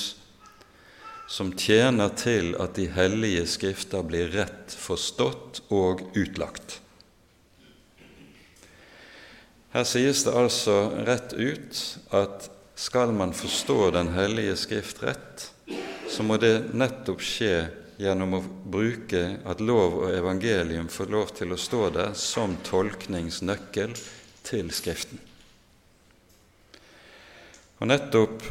som 1.26 1.50
tjener 1.58 2.14
til 2.14 2.52
at 2.62 2.76
de 2.78 2.86
hellige 2.94 3.42
skrifter 3.50 4.06
blir 4.06 4.30
rett 4.36 4.70
forstått 4.70 5.64
og 5.74 6.06
utlagt. 6.14 6.78
Her 9.74 9.90
sies 9.90 10.22
det 10.22 10.38
altså 10.38 10.78
rett 11.08 11.35
ut 11.35 11.80
at 12.14 12.50
skal 12.75 13.12
man 13.12 13.33
forstå 13.33 13.90
Den 13.90 14.08
hellige 14.14 14.56
Skrift 14.56 15.02
rett, 15.02 15.50
så 16.08 16.22
må 16.22 16.37
det 16.37 16.75
nettopp 16.75 17.22
skje 17.22 17.54
gjennom 17.98 18.35
å 18.38 18.42
bruke 18.42 19.22
at 19.46 19.62
lov 19.62 20.00
og 20.02 20.14
evangelium 20.14 20.88
får 20.90 21.12
lov 21.14 21.31
til 21.38 21.54
å 21.54 21.60
stå 21.60 21.88
der 21.94 22.16
som 22.18 22.56
tolkningsnøkkel 22.66 23.94
til 24.44 24.70
Skriften. 24.75 25.22
Og 27.79 27.90
nettopp 27.90 28.42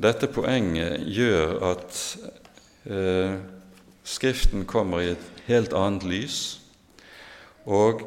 dette 0.00 0.30
poenget 0.32 1.06
gjør 1.06 1.56
at 1.70 1.98
eh, 2.90 3.38
Skriften 4.10 4.64
kommer 4.66 5.04
i 5.04 5.12
et 5.14 5.44
helt 5.46 5.74
annet 5.76 6.06
lys, 6.08 6.38
og 7.68 8.02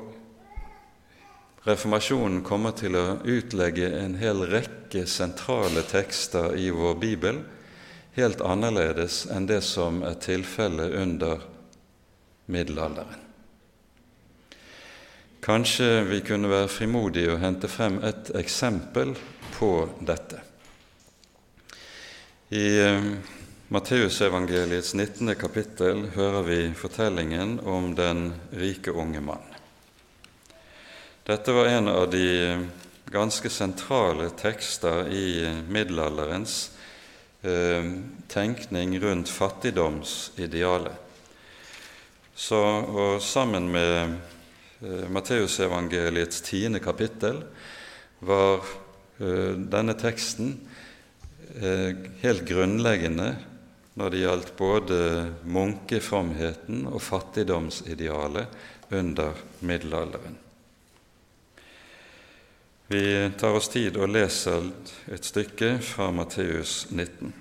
Reformasjonen 1.64 2.42
kommer 2.44 2.76
til 2.76 2.98
å 3.00 3.20
utlegge 3.24 3.88
en 4.02 4.18
hel 4.20 4.44
rekke 4.52 5.06
sentrale 5.08 5.86
tekster 5.88 6.58
i 6.60 6.68
vår 6.76 6.98
bibel 7.00 7.44
helt 8.18 8.42
annerledes 8.42 9.24
enn 9.32 9.48
det 9.50 9.62
som 9.66 10.02
er 10.06 10.18
tilfellet 10.22 10.94
under 11.00 11.46
middelalderen. 12.52 13.22
Kanskje 15.44 16.04
vi 16.08 16.22
kunne 16.24 16.52
være 16.52 16.72
frimodige 16.72 17.34
og 17.34 17.42
hente 17.44 17.68
frem 17.68 17.98
et 18.06 18.32
eksempel 18.40 19.16
på 19.58 19.72
dette. 20.00 20.40
I 22.54 22.68
eh, 22.80 23.10
Matteusevangeliets 23.74 24.94
19. 24.94 25.34
kapittel 25.36 26.06
hører 26.16 26.48
vi 26.48 26.60
fortellingen 26.78 27.58
om 27.60 27.92
den 27.98 28.30
rike 28.56 28.94
unge 28.94 29.24
mann. 29.26 29.53
Dette 31.24 31.52
var 31.52 31.66
en 31.66 31.88
av 31.88 32.10
de 32.12 32.68
ganske 33.06 33.50
sentrale 33.50 34.26
tekster 34.36 35.08
i 35.08 35.48
middelalderens 35.72 36.72
eh, 37.42 37.86
tenkning 38.28 38.98
rundt 39.00 39.32
fattigdomsidealet. 39.32 41.00
så, 42.36 42.60
og 42.84 43.22
sammen 43.24 43.72
med 43.72 44.18
eh, 44.84 45.08
Matteusevangeliets 45.08 46.44
tiende 46.44 46.84
kapittel 46.84 47.40
var 48.20 48.60
eh, 49.24 49.56
denne 49.56 49.96
teksten 49.96 50.58
eh, 51.56 51.96
helt 52.20 52.44
grunnleggende 52.52 53.32
når 53.96 54.10
det 54.12 54.26
gjaldt 54.28 54.56
både 54.60 55.04
munkefromheten 55.48 56.84
og 56.92 57.00
fattigdomsidealet 57.00 58.92
under 58.92 59.46
middelalderen. 59.64 60.43
Vi 62.88 63.32
tar 63.40 63.56
oss 63.56 63.70
tid 63.72 63.96
og 63.96 64.12
leser 64.12 64.66
et 65.08 65.24
stykke 65.24 65.78
fra 65.80 66.10
Matteus 66.12 66.88
19. 66.92 67.32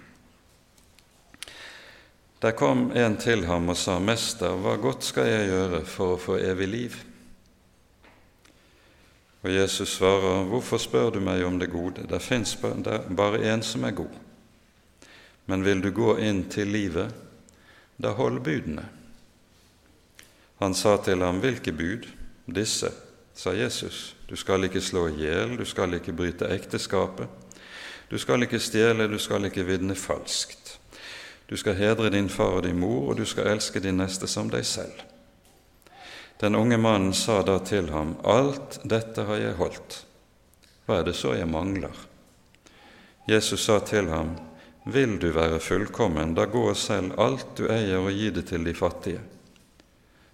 Der 2.43 2.55
kom 2.59 2.93
en 2.95 3.17
til 3.19 3.45
ham 3.47 3.69
og 3.71 3.79
sa, 3.79 3.97
Mester, 4.03 4.55
hva 4.59 4.77
godt 4.79 5.03
skal 5.07 5.27
jeg 5.27 5.51
gjøre 5.51 5.83
for 5.87 6.15
å 6.15 6.21
få 6.23 6.39
evig 6.43 6.69
liv? 6.71 7.01
Og 9.43 9.51
Jesus 9.51 9.97
svarer, 9.99 10.47
Hvorfor 10.47 10.79
spør 10.79 11.11
du 11.11 11.21
meg 11.21 11.43
om 11.47 11.59
det 11.59 11.73
gode? 11.75 12.07
Det 12.07 12.23
fins 12.23 12.55
bare 12.63 13.43
én 13.43 13.63
som 13.67 13.85
er 13.85 13.99
god. 13.99 14.15
Men 15.47 15.67
vil 15.67 15.83
du 15.83 15.91
gå 15.91 16.17
inn 16.23 16.45
til 16.51 16.71
livet, 16.71 17.11
da 17.99 18.15
hold 18.15 18.41
budene. 18.47 18.87
Han 20.63 20.75
sa 20.75 20.97
til 21.03 21.23
ham, 21.23 21.43
Hvilke 21.43 21.75
bud? 21.75 22.07
Disse, 22.47 22.95
sa 23.35 23.55
Jesus. 23.55 24.15
Du 24.33 24.37
skal 24.41 24.65
ikke 24.65 24.81
slå 24.81 25.11
i 25.11 25.27
hjel, 25.27 25.59
du 25.61 25.65
skal 25.69 25.93
ikke 25.93 26.15
bryte 26.17 26.47
ekteskapet, 26.49 27.29
du 28.09 28.15
skal 28.17 28.47
ikke 28.47 28.61
stjele, 28.65 29.05
du 29.13 29.19
skal 29.21 29.45
ikke 29.45 29.67
vitne 29.69 29.93
falskt. 29.93 30.79
Du 31.51 31.59
skal 31.61 31.77
hedre 31.77 32.09
din 32.15 32.31
far 32.33 32.57
og 32.57 32.63
din 32.65 32.81
mor, 32.81 33.11
og 33.11 33.19
du 33.21 33.27
skal 33.29 33.51
elske 33.51 33.83
din 33.85 34.01
neste 34.01 34.25
som 34.25 34.49
deg 34.49 34.65
selv. 34.65 35.05
Den 36.41 36.57
unge 36.57 36.81
mannen 36.81 37.13
sa 37.13 37.43
da 37.45 37.59
til 37.61 37.93
ham, 37.93 38.17
Alt 38.25 38.81
dette 38.89 39.29
har 39.29 39.37
jeg 39.37 39.59
holdt. 39.61 39.99
Hva 40.87 41.03
er 41.03 41.11
det 41.11 41.17
så 41.21 41.37
jeg 41.37 41.53
mangler? 41.53 41.93
Jesus 43.29 43.69
sa 43.69 43.83
til 43.85 44.09
ham, 44.09 44.33
Vil 44.89 45.19
du 45.21 45.29
være 45.29 45.61
fullkommen, 45.61 46.33
da 46.35 46.49
gå 46.49 46.71
og 46.73 46.77
selg 46.81 47.21
alt 47.21 47.53
du 47.61 47.69
eier 47.69 48.01
og 48.01 48.17
gi 48.17 48.33
det 48.33 48.49
til 48.49 48.65
de 48.65 48.73
fattige. 48.75 49.21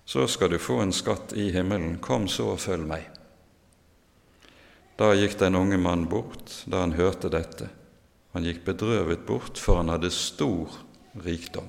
Så 0.06 0.30
skal 0.30 0.54
du 0.54 0.58
få 0.62 0.84
en 0.86 0.94
skatt 0.94 1.34
i 1.34 1.50
himmelen. 1.50 1.98
Kom 1.98 2.28
så 2.28 2.54
og 2.54 2.60
følg 2.62 2.86
meg. 2.86 3.17
Da 4.98 5.12
gikk 5.14 5.36
den 5.38 5.54
unge 5.54 5.78
mannen 5.78 6.08
bort 6.10 6.64
da 6.66 6.80
han 6.82 6.96
hørte 6.98 7.30
dette. 7.30 7.68
Han 8.34 8.42
gikk 8.44 8.64
bedrøvet 8.66 9.22
bort, 9.26 9.58
for 9.58 9.78
han 9.78 9.92
hadde 9.92 10.10
stor 10.10 10.74
rikdom. 11.22 11.68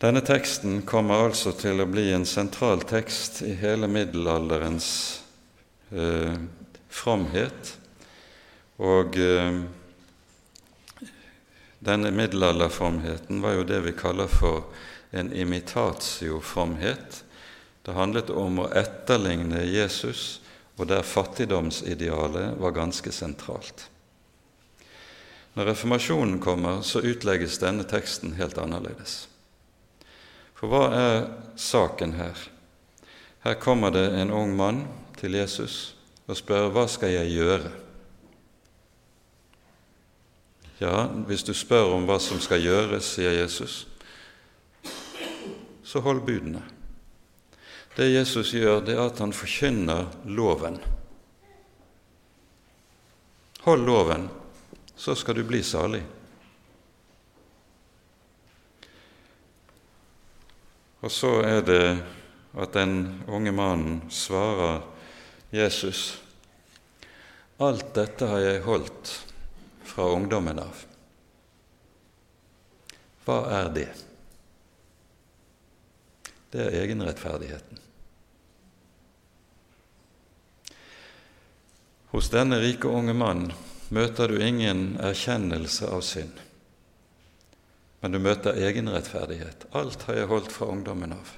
Denne 0.00 0.22
teksten 0.24 0.80
kommer 0.88 1.26
altså 1.26 1.52
til 1.58 1.82
å 1.82 1.88
bli 1.90 2.06
en 2.14 2.24
sentral 2.28 2.84
tekst 2.88 3.42
i 3.44 3.52
hele 3.58 3.90
middelalderens 3.90 4.88
eh, 5.90 6.38
framhet. 6.88 7.74
Og 8.80 9.18
eh, 9.20 9.60
denne 11.84 12.14
middelalderframheten 12.16 13.42
var 13.44 13.58
jo 13.58 13.68
det 13.68 13.84
vi 13.90 13.96
kaller 13.98 14.30
for 14.30 14.70
en 15.10 15.34
imitatio-fromhet. 15.34 17.24
Det 17.88 17.94
handlet 17.96 18.28
om 18.36 18.58
å 18.60 18.66
etterligne 18.76 19.62
Jesus, 19.64 20.42
og 20.76 20.90
der 20.90 21.06
fattigdomsidealet 21.08 22.58
var 22.60 22.74
ganske 22.76 23.08
sentralt. 23.16 23.86
Når 25.56 25.70
reformasjonen 25.70 26.36
kommer, 26.44 26.82
så 26.84 27.00
utlegges 27.00 27.56
denne 27.64 27.88
teksten 27.88 28.36
helt 28.36 28.60
annerledes. 28.60 29.22
For 30.52 30.68
hva 30.68 30.84
er 30.92 31.16
saken 31.56 32.12
her? 32.20 32.44
Her 33.48 33.56
kommer 33.56 33.96
det 33.96 34.04
en 34.20 34.36
ung 34.36 34.52
mann 34.52 34.84
til 35.16 35.40
Jesus 35.40 35.96
og 36.28 36.36
spør 36.36 36.68
hva 36.76 36.84
skal 36.92 37.16
jeg 37.16 37.38
gjøre? 37.40 37.72
Ja, 40.84 41.06
hvis 41.24 41.48
du 41.48 41.56
spør 41.56 41.96
om 41.96 42.04
hva 42.04 42.20
som 42.20 42.36
skal 42.36 42.60
gjøres, 42.68 43.14
sier 43.16 43.32
Jesus, 43.40 43.86
så 45.88 46.04
hold 46.04 46.28
budene. 46.28 46.68
Det 47.98 48.06
Jesus 48.12 48.52
gjør, 48.54 48.84
det 48.86 48.94
er 48.94 49.08
at 49.08 49.18
han 49.18 49.32
forkynner 49.34 50.04
loven. 50.30 50.76
Hold 53.64 53.82
loven, 53.88 54.28
så 54.94 55.16
skal 55.18 55.34
du 55.34 55.40
bli 55.48 55.58
salig. 55.66 56.04
Og 61.02 61.10
så 61.10 61.32
er 61.42 61.66
det 61.66 61.82
at 62.54 62.78
den 62.78 62.94
unge 63.26 63.54
mannen 63.54 63.98
svarer 64.14 64.86
Jesus 65.50 66.20
Alt 67.58 67.90
dette 67.98 68.30
har 68.30 68.44
jeg 68.44 68.62
holdt 68.62 69.12
fra 69.82 70.06
ungdommen 70.14 70.62
av. 70.62 70.86
Hva 73.26 73.40
er 73.58 73.74
det? 73.74 73.90
Det 76.54 76.62
er 76.68 76.80
egenrettferdigheten. 76.84 77.87
Hos 82.10 82.30
denne 82.32 82.60
rike 82.62 82.88
unge 82.88 83.12
mannen 83.12 83.52
møter 83.92 84.32
du 84.32 84.38
ingen 84.40 84.94
erkjennelse 85.00 85.90
av 85.92 86.00
synd, 86.04 86.38
men 88.00 88.14
du 88.14 88.20
møter 88.22 88.56
egenrettferdighet. 88.56 89.66
Alt 89.76 90.06
har 90.08 90.16
jeg 90.16 90.30
holdt 90.30 90.54
fra 90.54 90.70
ungdommen 90.72 91.12
av. 91.16 91.34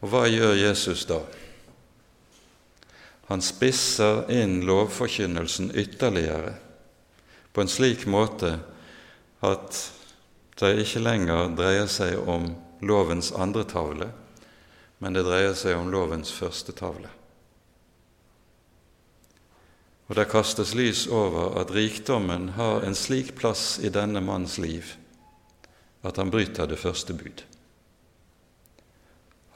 Og 0.00 0.12
hva 0.12 0.24
gjør 0.30 0.54
Jesus 0.56 1.04
da? 1.10 1.18
Han 3.28 3.44
spisser 3.44 4.22
inn 4.32 4.62
lovforkynnelsen 4.64 5.74
ytterligere 5.76 6.54
på 7.52 7.60
en 7.60 7.68
slik 7.68 8.06
måte 8.08 8.54
at 9.44 9.82
det 10.58 10.72
ikke 10.86 11.04
lenger 11.04 11.52
dreier 11.58 11.90
seg 11.92 12.16
om 12.24 12.48
lovens 12.80 13.28
andre 13.36 13.66
tavle, 13.68 14.08
men 15.04 15.14
det 15.14 15.26
dreier 15.28 15.52
seg 15.58 15.76
om 15.76 15.92
lovens 15.92 16.32
første 16.32 16.72
tavle. 16.72 17.10
Og 20.08 20.16
det 20.16 20.30
kastes 20.32 20.72
lys 20.74 21.04
over 21.12 21.58
at 21.60 21.72
rikdommen 21.76 22.54
har 22.56 22.84
en 22.84 22.96
slik 22.96 23.34
plass 23.36 23.76
i 23.84 23.92
denne 23.92 24.24
manns 24.24 24.56
liv 24.58 24.96
at 26.06 26.16
han 26.16 26.30
bryter 26.30 26.68
det 26.70 26.78
første 26.80 27.12
bud. 27.12 27.42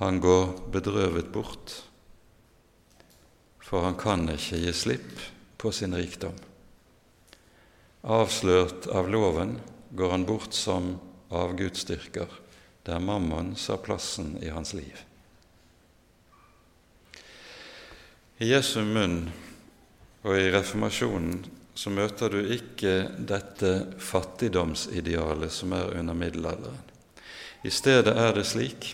Han 0.02 0.18
går 0.20 0.48
bedrøvet 0.74 1.30
bort, 1.32 1.76
for 3.62 3.86
han 3.86 3.96
kan 3.96 4.26
ikke 4.32 4.58
gi 4.58 4.72
slipp 4.74 5.22
på 5.62 5.70
sin 5.72 5.94
rikdom. 5.96 6.34
Avslørt 8.02 8.88
av 8.90 9.08
loven 9.08 9.60
går 9.94 10.10
han 10.10 10.26
bort 10.26 10.56
som 10.58 10.96
avgudsdyrker, 11.30 12.26
der 12.82 12.98
mammon 12.98 13.54
sa 13.56 13.78
plassen 13.78 14.34
i 14.42 14.50
hans 14.50 14.74
liv. 14.74 14.98
I 18.42 18.50
Jesu 18.50 18.82
munn 18.82 19.30
og 20.22 20.38
i 20.38 20.50
reformasjonen 20.54 21.42
så 21.74 21.90
møter 21.90 22.32
du 22.32 22.40
ikke 22.52 22.94
dette 23.26 23.70
fattigdomsidealet 24.02 25.52
som 25.52 25.72
er 25.74 25.96
under 25.98 26.14
middelalderen. 26.14 26.82
I 27.64 27.70
stedet 27.70 28.12
er 28.18 28.34
det 28.36 28.44
slik 28.46 28.92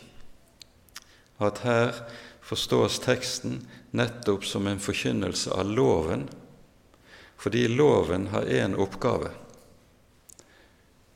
at 1.42 1.62
her 1.64 1.96
forstås 2.44 3.00
teksten 3.04 3.60
nettopp 3.96 4.46
som 4.46 4.66
en 4.68 4.80
forkynnelse 4.80 5.52
av 5.52 5.68
loven, 5.72 6.26
fordi 7.38 7.66
loven 7.68 8.28
har 8.32 8.48
én 8.50 8.76
oppgave, 8.78 9.30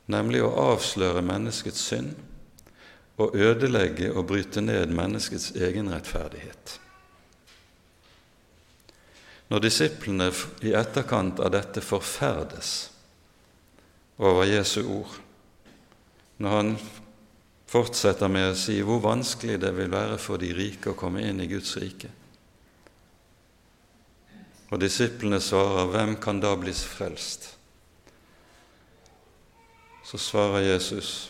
nemlig 0.05 0.43
å 0.43 0.53
avsløre 0.73 1.23
menneskets 1.25 1.81
synd 1.89 2.13
og 3.21 3.35
ødelegge 3.37 4.09
og 4.13 4.27
bryte 4.31 4.61
ned 4.63 4.93
menneskets 4.95 5.51
egenrettferdighet. 5.55 6.79
Når 9.53 9.61
disiplene 9.61 10.31
i 10.65 10.71
etterkant 10.73 11.37
av 11.45 11.51
dette 11.53 11.81
forferdes 11.85 12.69
over 14.17 14.47
Jesu 14.49 14.79
ord, 14.81 15.11
når 16.41 16.55
han 16.57 16.71
fortsetter 17.69 18.31
med 18.33 18.47
å 18.49 18.55
si 18.57 18.79
hvor 18.81 19.03
vanskelig 19.03 19.59
det 19.61 19.69
vil 19.77 19.91
være 19.93 20.15
for 20.17 20.41
de 20.41 20.49
rike 20.57 20.89
å 20.89 20.97
komme 20.97 21.21
inn 21.21 21.43
i 21.43 21.45
Guds 21.51 21.75
rike. 21.77 22.09
Og 24.73 24.81
disiplene 24.81 25.37
svarer, 25.37 25.85
'Hvem 25.85 26.15
kan 26.17 26.39
da 26.39 26.55
bli 26.55 26.73
frelst?' 26.73 27.53
Så 30.03 30.17
svarer 30.17 30.65
Jesus, 30.73 31.29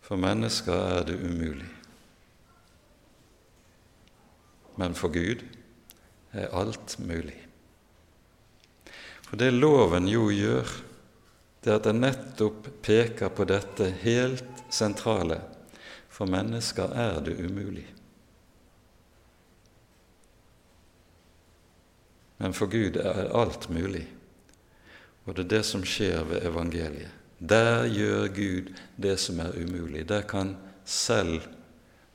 'For 0.00 0.16
mennesker 0.16 0.72
er 0.72 1.04
det 1.04 1.20
umulig, 1.20 1.68
men 4.76 4.94
for 4.94 5.08
Gud' 5.08 5.63
er 6.34 6.52
alt 6.54 6.98
mulig. 6.98 7.36
For 9.24 9.40
det 9.40 9.54
loven 9.54 10.08
jo 10.10 10.28
gjør, 10.30 10.68
det 11.64 11.72
er 11.72 11.78
at 11.80 11.86
det 11.88 11.96
nettopp 11.96 12.68
peker 12.84 13.32
på 13.32 13.46
dette 13.48 13.88
helt 14.02 14.64
sentrale. 14.70 15.40
For 16.12 16.30
mennesker 16.30 16.92
er 16.92 17.20
det 17.24 17.38
umulig. 17.40 17.86
Men 22.38 22.54
for 22.54 22.70
Gud 22.70 22.98
er 23.00 23.30
alt 23.32 23.70
mulig. 23.72 24.04
Og 25.24 25.34
det 25.36 25.46
er 25.46 25.52
det 25.56 25.62
som 25.66 25.84
skjer 25.88 26.26
ved 26.28 26.44
evangeliet. 26.44 27.12
Der 27.38 27.86
gjør 27.90 28.28
Gud 28.36 28.74
det 29.00 29.16
som 29.20 29.40
er 29.40 29.56
umulig. 29.56 30.04
Der 30.08 30.22
kan 30.28 30.54
selv 30.84 31.40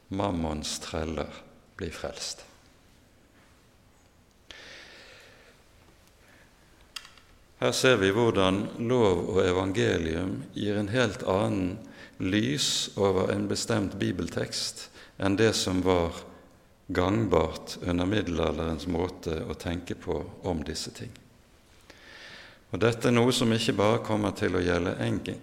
mammons 0.09 0.77
treller 0.79 1.33
bli 1.77 1.89
frelst. 1.91 2.45
Her 7.59 7.71
ser 7.75 7.97
vi 7.99 8.13
hvordan 8.15 8.61
lov 8.87 9.25
og 9.33 9.41
evangelium 9.43 10.37
gir 10.55 10.77
en 10.79 10.91
helt 10.93 11.25
annen 11.27 11.75
lys 12.19 12.89
over 12.95 13.33
en 13.33 13.49
bestemt 13.51 13.97
bibeltekst 13.99 14.85
enn 15.19 15.35
det 15.39 15.51
som 15.59 15.81
var 15.83 16.21
gangbart 16.87 17.75
under 17.83 18.07
middelalderens 18.07 18.87
måte 18.87 19.41
å 19.43 19.57
tenke 19.59 19.99
på 19.99 20.21
om 20.47 20.63
disse 20.63 20.95
ting. 20.95 21.11
Og 22.71 22.79
Dette 22.79 23.09
er 23.09 23.17
noe 23.17 23.35
som 23.35 23.51
ikke 23.51 23.75
bare 23.75 24.01
kommer 24.07 24.31
til 24.39 24.55
å 24.55 24.63
gjelde 24.63 24.95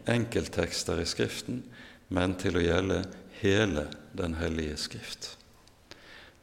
enkelttekster 0.09 1.01
i 1.03 1.07
Skriften, 1.07 1.62
men 2.09 2.37
til 2.41 2.57
å 2.57 2.64
gjelde 2.64 3.05
hele 3.43 3.89
Den 4.17 4.39
hellige 4.41 4.79
Skrift. 4.81 5.35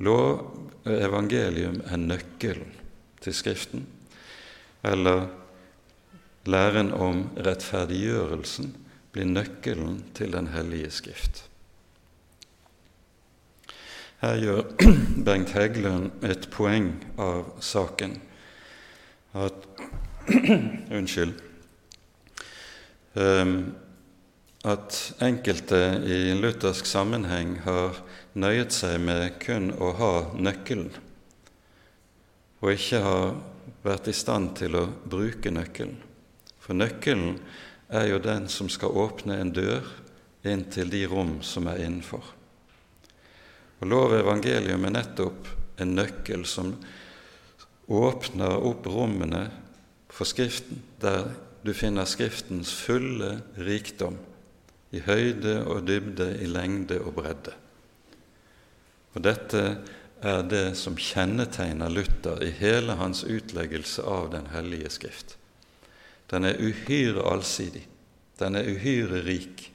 Lov 0.04 0.44
og 0.84 0.92
evangelium 0.94 1.82
er 1.88 1.98
nøkkelen 1.98 2.76
til 3.24 3.34
Skriften, 3.34 3.88
eller 4.84 5.32
læren 6.46 6.92
om 6.94 7.30
rettferdiggjørelsen 7.38 8.74
blir 9.14 9.30
nøkkelen 9.30 10.04
til 10.16 10.34
Den 10.34 10.48
hellige 10.54 10.92
Skrift. 10.92 11.44
Her 14.24 14.40
gjør 14.40 14.62
Bengt 15.28 15.52
Heggelund 15.52 16.24
et 16.24 16.50
poeng 16.52 16.94
av 17.20 17.56
saken 17.60 18.18
at 19.34 19.66
Unnskyld. 20.98 21.34
Um, 23.14 23.76
at 24.64 24.96
enkelte 25.22 25.80
i 26.08 26.32
luthersk 26.40 26.88
sammenheng 26.88 27.58
har 27.66 28.00
nøyet 28.40 28.72
seg 28.72 28.96
med 29.04 29.36
kun 29.44 29.74
å 29.76 29.92
ha 30.00 30.14
nøkkelen, 30.40 30.88
og 32.64 32.72
ikke 32.72 33.04
har 33.04 33.36
vært 33.84 34.08
i 34.08 34.16
stand 34.16 34.56
til 34.62 34.80
å 34.80 34.88
bruke 35.04 35.52
nøkkelen. 35.52 36.00
For 36.64 36.78
nøkkelen 36.78 37.38
er 37.94 38.08
jo 38.08 38.22
den 38.24 38.48
som 38.52 38.70
skal 38.72 38.96
åpne 38.96 39.38
en 39.42 39.52
dør 39.56 39.84
inn 40.48 40.66
til 40.72 40.92
de 40.92 41.04
rom 41.12 41.38
som 41.46 41.68
er 41.72 41.84
innenfor. 41.84 42.24
Og 43.82 43.90
Lov 43.92 44.14
og 44.14 44.22
evangelium 44.22 44.86
er 44.88 44.96
nettopp 44.96 45.50
en 45.84 45.96
nøkkel 45.98 46.46
som 46.48 46.72
åpner 47.92 48.64
opp 48.64 48.88
rommene 48.88 49.50
for 50.14 50.30
Skriften, 50.30 50.80
der 51.04 51.34
du 51.64 51.74
finner 51.76 52.08
Skriftens 52.08 52.72
fulle 52.76 53.42
rikdom 53.60 54.16
i 54.94 55.02
høyde 55.04 55.64
og 55.66 55.84
dybde, 55.88 56.30
i 56.44 56.48
lengde 56.48 57.00
og 57.02 57.16
bredde. 57.18 57.56
Og 59.14 59.24
Dette 59.26 59.64
er 60.24 60.44
det 60.48 60.66
som 60.80 60.96
kjennetegner 60.96 61.92
Luther 61.92 62.40
i 62.46 62.52
hele 62.56 62.96
hans 63.00 63.24
utleggelse 63.28 64.06
av 64.08 64.32
Den 64.32 64.48
hellige 64.54 64.92
Skrift. 64.94 65.38
Den 66.32 66.48
er 66.50 66.60
uhyre 66.62 67.26
allsidig, 67.32 67.84
den 68.40 68.56
er 68.56 68.70
uhyre 68.70 69.22
rik, 69.26 69.68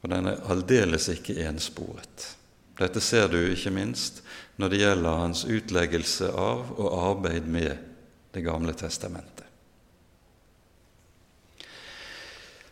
og 0.00 0.12
den 0.12 0.30
er 0.30 0.44
aldeles 0.52 1.08
ikke 1.12 1.36
ensporet. 1.44 2.34
Dette 2.80 3.02
ser 3.04 3.28
du 3.28 3.36
ikke 3.42 3.72
minst 3.74 4.22
når 4.56 4.72
det 4.72 4.80
gjelder 4.80 5.20
hans 5.20 5.44
utleggelse 5.44 6.30
av 6.32 6.72
og 6.78 6.90
arbeid 7.10 7.48
med 7.48 7.86
Det 8.30 8.44
gamle 8.46 8.70
testamentet. 8.78 9.42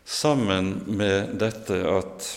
Sammen 0.07 0.69
med 0.87 1.33
dette 1.35 1.81
at 1.83 2.29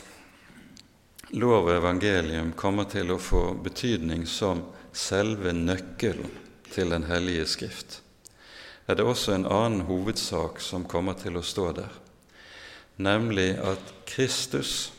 lov 1.39 1.69
og 1.69 1.77
evangelium 1.77 2.51
kommer 2.59 2.89
til 2.91 3.15
å 3.15 3.21
få 3.23 3.45
betydning 3.63 4.27
som 4.27 4.65
selve 4.93 5.55
nøkkelen 5.55 6.35
til 6.75 6.91
Den 6.91 7.07
hellige 7.07 7.47
skrift, 7.47 8.01
er 8.87 8.99
det 8.99 9.05
også 9.07 9.35
en 9.35 9.47
annen 9.47 9.87
hovedsak 9.89 10.61
som 10.61 10.85
kommer 10.89 11.15
til 11.19 11.39
å 11.39 11.47
stå 11.47 11.71
der 11.77 12.03
nemlig 12.97 13.57
at 13.59 13.95
Kristus 14.07 14.93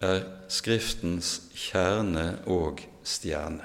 er 0.00 0.24
Skriftens 0.52 1.40
kjerne 1.56 2.36
og 2.46 2.82
stjerne. 3.06 3.64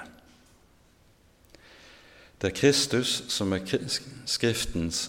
Det 2.40 2.50
er 2.50 2.56
Kristus 2.58 3.20
som 3.30 3.52
er 3.54 3.62
Skriftens 4.26 5.04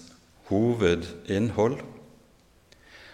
hovedinnhold, 0.52 1.80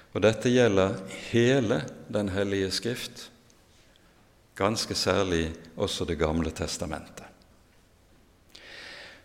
og 0.09 0.23
dette 0.25 0.51
gjelder 0.51 0.97
hele 1.29 1.83
Den 2.09 2.31
hellige 2.33 2.71
Skrift, 2.73 3.29
ganske 4.57 4.95
særlig 4.95 5.53
også 5.77 6.05
Det 6.05 6.17
gamle 6.19 6.51
testamentet. 6.51 7.25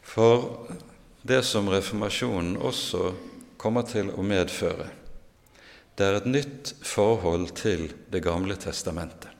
For 0.03 0.69
det 1.25 1.43
som 1.43 1.71
reformasjonen 1.73 2.59
også 2.61 3.15
kommer 3.57 3.87
til 3.89 4.11
å 4.13 4.23
medføre, 4.25 4.91
det 5.97 6.05
er 6.05 6.19
et 6.19 6.27
nytt 6.29 6.75
forhold 6.85 7.55
til 7.57 7.87
Det 8.11 8.21
gamle 8.21 8.57
testamentet. 8.61 9.31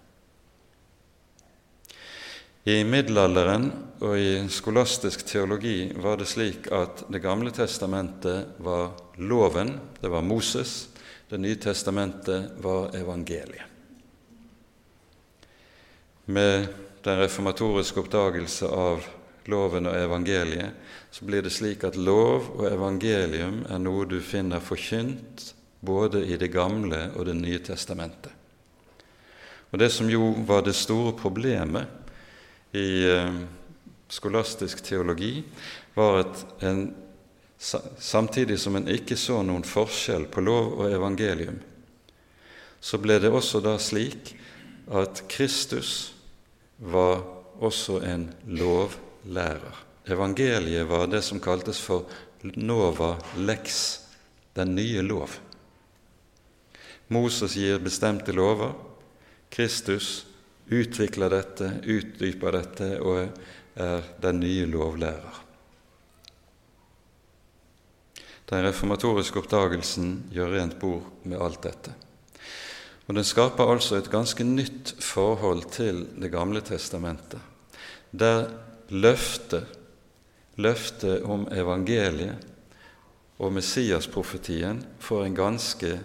I 2.65 2.79
middelalderen 2.89 3.67
og 4.01 4.15
i 4.17 4.47
skolastisk 4.49 5.27
teologi 5.29 5.91
var 6.01 6.17
det 6.17 6.29
slik 6.31 6.71
at 6.73 7.05
Det 7.13 7.21
gamle 7.21 7.53
testamentet 7.53 8.57
var 8.65 8.95
loven, 9.21 9.75
det 10.01 10.09
var 10.09 10.25
Moses. 10.25 10.89
Det 11.29 11.39
nye 11.39 11.61
testamentet 11.61 12.57
var 12.65 12.97
evangeliet. 12.97 13.69
Med 16.25 16.67
den 17.05 17.19
reformatoriske 17.21 18.01
oppdagelse 18.01 18.69
av 18.73 19.05
loven 19.53 19.91
og 19.91 19.97
evangeliet 19.99 21.04
så 21.15 21.25
blir 21.25 21.45
det 21.47 21.53
slik 21.55 21.85
at 21.87 21.95
lov 21.95 22.49
og 22.57 22.65
evangelium 22.67 23.61
er 23.71 23.79
noe 23.79 24.03
du 24.11 24.17
finner 24.19 24.59
forkynt 24.59 25.53
både 25.87 26.25
i 26.27 26.35
Det 26.41 26.49
gamle 26.51 27.13
og 27.15 27.29
Det 27.29 27.37
nye 27.39 27.61
testamentet. 27.63 28.33
Og 29.71 29.79
Det 29.79 29.93
som 29.93 30.11
jo 30.11 30.33
var 30.47 30.65
det 30.67 30.75
store 30.75 31.13
problemet 31.15 31.87
i 32.75 33.07
eh, 33.07 33.39
skolastisk 34.09 34.83
teologi, 34.83 35.45
var 35.95 36.25
at 36.25 36.45
en, 36.67 36.83
samtidig 37.59 38.59
som 38.59 38.75
en 38.75 38.91
ikke 38.91 39.17
så 39.17 39.39
noen 39.43 39.63
forskjell 39.63 40.27
på 40.27 40.43
lov 40.43 40.75
og 40.81 40.91
evangelium, 40.91 41.63
så 42.81 42.99
ble 42.99 43.21
det 43.23 43.31
også 43.31 43.63
da 43.63 43.79
slik 43.79 44.35
at 44.91 45.23
Kristus 45.31 46.13
var 46.79 47.23
også 47.63 48.03
en 48.03 48.33
lovlærer. 48.47 49.94
Evangeliet 50.05 50.87
var 50.87 51.07
det 51.07 51.23
som 51.23 51.41
kaltes 51.41 51.81
for 51.81 52.05
nova 52.43 53.15
lex, 53.37 54.01
den 54.53 54.75
nye 54.77 55.03
lov. 55.03 55.39
Moses 57.09 57.57
gir 57.57 57.81
bestemte 57.81 58.33
lover. 58.33 58.75
Kristus 59.49 60.27
utvikler 60.69 61.33
dette, 61.33 61.71
utdyper 61.85 62.59
dette 62.59 62.91
og 63.01 63.27
er 63.81 64.05
den 64.23 64.41
nye 64.45 64.67
lovlærer. 64.69 65.41
Den 68.45 68.65
reformatoriske 68.67 69.41
oppdagelsen 69.41 70.11
gjør 70.35 70.53
rent 70.53 70.77
bord 70.81 71.07
med 71.25 71.41
alt 71.41 71.63
dette. 71.65 71.95
Og 73.09 73.17
Den 73.17 73.25
skaper 73.25 73.69
altså 73.73 73.97
et 73.99 74.11
ganske 74.13 74.45
nytt 74.45 74.95
forhold 75.01 75.65
til 75.73 76.07
Det 76.21 76.31
gamle 76.33 76.61
testamentet, 76.61 77.41
der 78.13 78.49
løftet, 78.89 79.67
løftet 80.57 81.25
om 81.27 81.47
evangeliet 81.53 82.51
og 83.43 83.53
Messias-profetien 83.53 84.85
får 85.03 85.25
en 85.25 85.39
ganske 85.39 85.99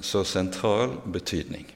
så 0.00 0.24
sentral 0.24 0.96
betydning. 1.04 1.66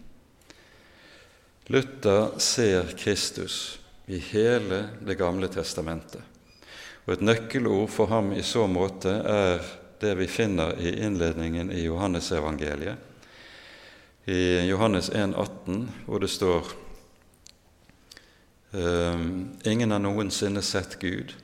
Luther 1.66 2.38
ser 2.38 2.96
Kristus 2.98 3.78
i 4.06 4.18
hele 4.18 4.88
Det 5.00 5.14
gamle 5.14 5.48
testamentet. 5.48 6.20
Og 7.04 7.12
Et 7.12 7.20
nøkkelord 7.20 7.88
for 7.92 8.06
ham 8.06 8.32
i 8.32 8.42
så 8.42 8.66
måte 8.66 9.12
er 9.28 9.64
det 10.00 10.14
vi 10.18 10.26
finner 10.26 10.76
i 10.80 10.94
innledningen 11.04 11.70
i 11.72 11.84
Johannesevangeliet, 11.84 12.96
i 14.24 14.64
Johannes 14.68 15.10
1, 15.10 15.34
18, 15.36 15.90
hvor 16.06 16.18
det 16.18 16.30
står 16.32 16.64
«Ehm, 16.64 16.83
Ingen 18.74 19.90
har 19.94 20.02
noensinne 20.02 20.62
sett 20.62 20.98
Gud, 20.98 21.34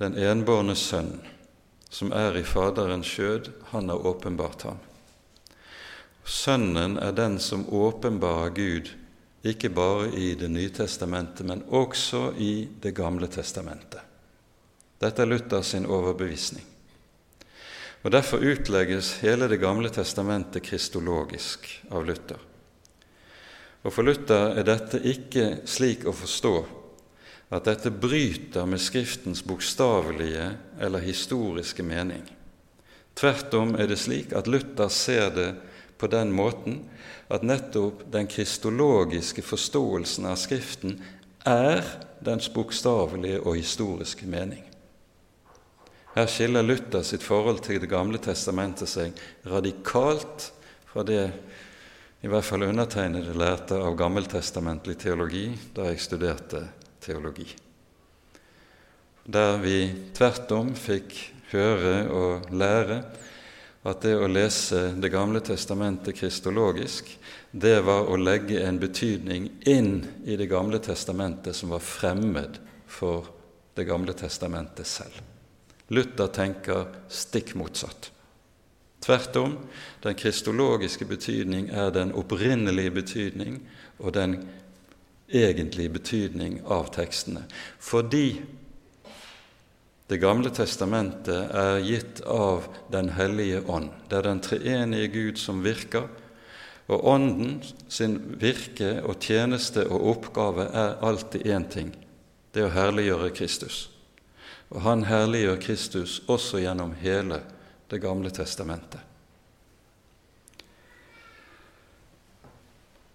den 0.00 0.16
enbårne 0.18 0.74
Sønn, 0.74 1.20
som 1.88 2.10
er 2.12 2.36
i 2.36 2.42
Faderens 2.44 3.06
skjød, 3.06 3.52
han 3.70 3.88
har 3.88 4.06
åpenbart 4.06 4.66
ham. 4.66 4.80
Sønnen 6.26 6.98
er 6.98 7.14
den 7.14 7.38
som 7.38 7.68
åpenbarer 7.70 8.50
Gud, 8.50 8.90
ikke 9.46 9.70
bare 9.70 10.10
i 10.10 10.34
Det 10.34 10.48
nye 10.50 10.70
testamentet, 10.74 11.46
men 11.46 11.62
også 11.70 12.32
i 12.38 12.68
Det 12.82 12.94
gamle 12.94 13.28
testamentet. 13.30 14.00
Dette 14.98 15.22
er 15.22 15.26
Luther 15.26 15.62
sin 15.62 15.86
overbevisning. 15.86 16.64
Og 18.02 18.10
Derfor 18.10 18.42
utlegges 18.42 19.18
hele 19.22 19.48
Det 19.48 19.60
gamle 19.60 19.90
testamentet 19.90 20.62
kristologisk 20.62 21.68
av 21.90 22.06
Luther. 22.06 22.38
Og 23.84 23.92
For 23.92 24.06
Luther 24.06 24.56
er 24.58 24.66
dette 24.66 25.00
ikke 25.04 25.62
slik 25.68 26.06
å 26.06 26.14
forstå 26.16 26.54
at 27.54 27.68
dette 27.68 27.92
bryter 27.94 28.66
med 28.66 28.82
Skriftens 28.82 29.44
bokstavelige 29.46 30.48
eller 30.82 31.04
historiske 31.04 31.84
mening. 31.86 32.24
Tvert 33.16 33.54
om 33.54 33.76
er 33.78 33.88
det 33.88 34.00
slik 34.02 34.34
at 34.36 34.48
Luther 34.50 34.90
ser 34.92 35.30
det 35.34 35.50
på 35.96 36.10
den 36.12 36.32
måten 36.36 36.82
at 37.32 37.46
nettopp 37.46 38.02
den 38.12 38.28
kristologiske 38.30 39.42
forståelsen 39.46 40.26
av 40.28 40.36
Skriften 40.40 40.98
er 41.46 41.84
dens 42.24 42.50
bokstavelige 42.52 43.40
og 43.40 43.56
historiske 43.56 44.26
mening. 44.28 44.64
Her 46.16 46.28
skiller 46.32 46.64
Luther 46.64 47.04
sitt 47.04 47.22
forhold 47.22 47.60
til 47.64 47.80
Det 47.80 47.90
gamle 47.90 48.18
testamentet 48.18 48.88
seg 48.88 49.16
radikalt 49.46 50.50
fra 50.88 51.04
det 51.04 51.28
i 52.20 52.28
hvert 52.28 52.44
fall 52.44 52.64
undertegnede 52.66 53.36
lærte 53.36 53.76
av 53.76 53.96
gammeltestamentlig 53.98 54.96
teologi 54.98 55.46
da 55.76 55.90
jeg 55.90 56.02
studerte 56.02 56.62
teologi. 57.04 57.46
Der 59.26 59.58
vi 59.58 59.78
tvert 60.14 60.52
om 60.54 60.72
fikk 60.78 61.14
høre 61.52 61.94
og 62.14 62.50
lære 62.54 63.00
at 63.86 64.02
det 64.02 64.16
å 64.18 64.26
lese 64.26 64.96
Det 64.98 65.10
gamle 65.12 65.40
testamentet 65.44 66.16
kristologisk, 66.18 67.10
det 67.52 67.78
var 67.86 68.08
å 68.10 68.18
legge 68.18 68.62
en 68.64 68.80
betydning 68.82 69.48
inn 69.66 70.00
i 70.24 70.36
Det 70.36 70.48
gamle 70.50 70.80
testamentet 70.82 71.54
som 71.54 71.70
var 71.74 71.84
fremmed 71.84 72.58
for 72.86 73.28
Det 73.74 73.84
gamle 73.86 74.14
testamentet 74.16 74.86
selv. 74.86 75.20
Luther 75.88 76.26
tenker 76.34 76.86
stikk 77.08 77.54
motsatt. 77.54 78.10
Tvert 79.06 79.36
om, 79.38 79.56
den 80.02 80.18
kristologiske 80.18 81.06
betydning 81.06 81.70
er 81.70 81.92
den 81.94 82.10
opprinnelige 82.16 82.90
betydning 82.90 83.60
og 83.98 84.16
den 84.16 84.40
egentlige 85.30 85.94
betydning 85.94 86.60
av 86.64 86.92
tekstene. 86.94 87.46
Fordi 87.78 88.42
Det 90.06 90.20
gamle 90.22 90.52
testamentet 90.54 91.50
er 91.50 91.80
gitt 91.82 92.20
av 92.30 92.68
Den 92.92 93.08
hellige 93.08 93.64
ånd. 93.66 93.88
Det 94.08 94.18
er 94.18 94.22
den 94.22 94.40
treenige 94.40 95.08
Gud 95.08 95.38
som 95.38 95.64
virker, 95.64 96.06
og 96.86 97.04
Ånden 97.04 97.62
sin 97.88 98.20
virke 98.38 99.02
og 99.02 99.18
tjeneste 99.18 99.82
og 99.90 100.06
oppgave 100.06 100.68
er 100.70 101.02
alltid 101.02 101.42
én 101.46 101.66
ting 101.66 101.90
det 102.56 102.62
er 102.64 102.70
å 102.70 102.72
herliggjøre 102.72 103.34
Kristus. 103.36 103.90
Og 104.72 104.80
han 104.80 105.02
herliggjør 105.04 105.58
Kristus 105.60 106.22
også 106.24 106.62
gjennom 106.62 106.94
hele 107.02 107.42
Det 107.88 107.98
gamle 108.02 108.30
testamentet. 108.30 109.00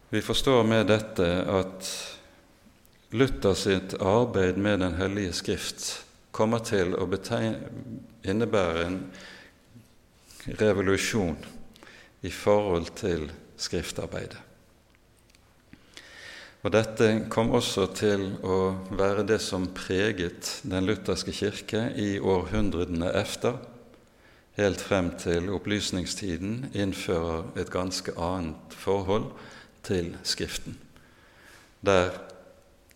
Vi 0.10 0.22
forstår 0.22 0.64
med 0.64 0.88
dette 0.88 1.28
at 1.48 1.88
Luther 3.12 3.54
sitt 3.56 3.94
arbeid 4.02 4.58
med 4.58 4.80
Den 4.80 4.94
hellige 5.00 5.34
skrift 5.34 6.06
kommer 6.32 6.64
til 6.64 6.96
å 6.96 7.08
innebære 8.24 8.86
en 8.86 9.00
revolusjon 10.60 11.38
i 12.24 12.32
forhold 12.32 12.92
til 13.00 13.28
skriftarbeidet. 13.60 14.40
Og 16.62 16.72
Dette 16.76 17.08
kom 17.34 17.52
også 17.58 17.88
til 17.98 18.28
å 18.46 18.58
være 18.94 19.26
det 19.28 19.40
som 19.42 19.72
preget 19.76 20.60
den 20.64 20.86
lutherske 20.86 21.34
kirke 21.34 21.88
i 21.98 22.20
århundrene 22.20 23.10
efter, 23.18 23.58
helt 24.58 24.82
frem 24.82 25.12
til 25.20 25.50
opplysningstiden 25.54 26.72
innfører 26.74 27.52
et 27.60 27.72
ganske 27.72 28.14
annet 28.20 28.76
forhold 28.76 29.32
til 29.84 30.18
Skriften, 30.24 30.78
der 31.82 32.10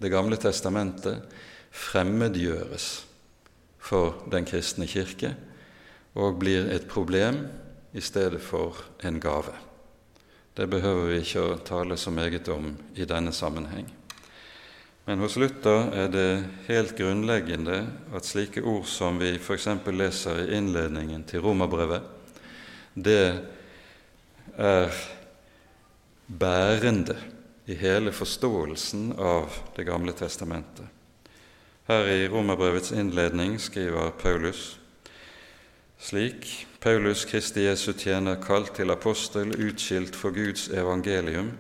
Det 0.02 0.12
gamle 0.12 0.36
testamentet 0.36 1.22
fremmedgjøres 1.72 3.06
for 3.80 4.26
den 4.32 4.46
kristne 4.46 4.88
kirke 4.88 5.36
og 6.16 6.40
blir 6.40 6.68
et 6.68 6.88
problem 6.88 7.48
i 7.94 8.02
stedet 8.02 8.42
for 8.42 8.76
en 9.04 9.22
gave. 9.22 9.56
Det 10.58 10.70
behøver 10.70 11.06
vi 11.06 11.22
ikke 11.24 11.42
å 11.42 11.58
tale 11.64 11.98
så 11.98 12.12
meget 12.12 12.50
om 12.50 12.74
i 12.96 13.06
denne 13.06 13.32
sammenheng. 13.32 13.88
Men 15.06 15.22
hos 15.22 15.36
Luther 15.38 15.92
er 15.94 16.08
det 16.10 16.30
helt 16.66 16.96
grunnleggende 16.98 17.84
at 18.16 18.26
slike 18.26 18.64
ord 18.66 18.88
som 18.90 19.20
vi 19.22 19.36
f.eks. 19.38 19.68
leser 19.94 20.42
i 20.42 20.56
innledningen 20.58 21.24
til 21.30 21.44
Romerbrevet, 21.46 22.02
det 22.96 23.44
er 24.58 24.96
bærende 26.26 27.18
i 27.70 27.76
hele 27.78 28.12
forståelsen 28.12 29.12
av 29.20 29.54
Det 29.76 29.86
gamle 29.86 30.14
testamentet. 30.14 30.88
Her 31.86 32.08
i 32.10 32.28
Romerbrevets 32.28 32.92
innledning 32.92 33.60
skriver 33.62 34.10
Paulus 34.18 34.80
slik 36.00 36.68
Paulus, 36.80 37.26
Kristi 37.26 37.66
Jesu 37.66 37.94
tjener, 37.94 38.38
kalt 38.42 38.76
til 38.78 38.92
apostel, 38.94 39.54
utskilt 39.58 40.16
for 40.16 40.34
Guds 40.36 40.68
evangelium, 40.70 41.52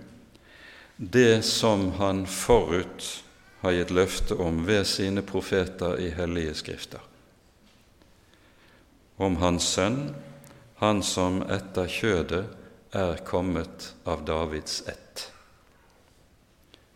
det 0.98 1.44
som 1.46 1.92
han 1.98 2.26
forut 2.30 3.25
har 3.66 3.74
gitt 3.74 3.92
løfte 3.98 4.38
om 4.38 4.62
ved 4.68 4.84
sine 4.86 5.24
profeter 5.26 5.98
i 5.98 6.12
hellige 6.14 6.54
skrifter. 6.54 7.02
Om 9.18 9.40
Hans 9.42 9.74
Sønn, 9.74 10.16
Han 10.76 11.00
som 11.08 11.40
etter 11.48 11.88
kjødet 11.88 12.44
er 12.92 13.22
kommet 13.24 13.94
av 14.04 14.26
Davids 14.28 14.82
ett. 14.92 15.32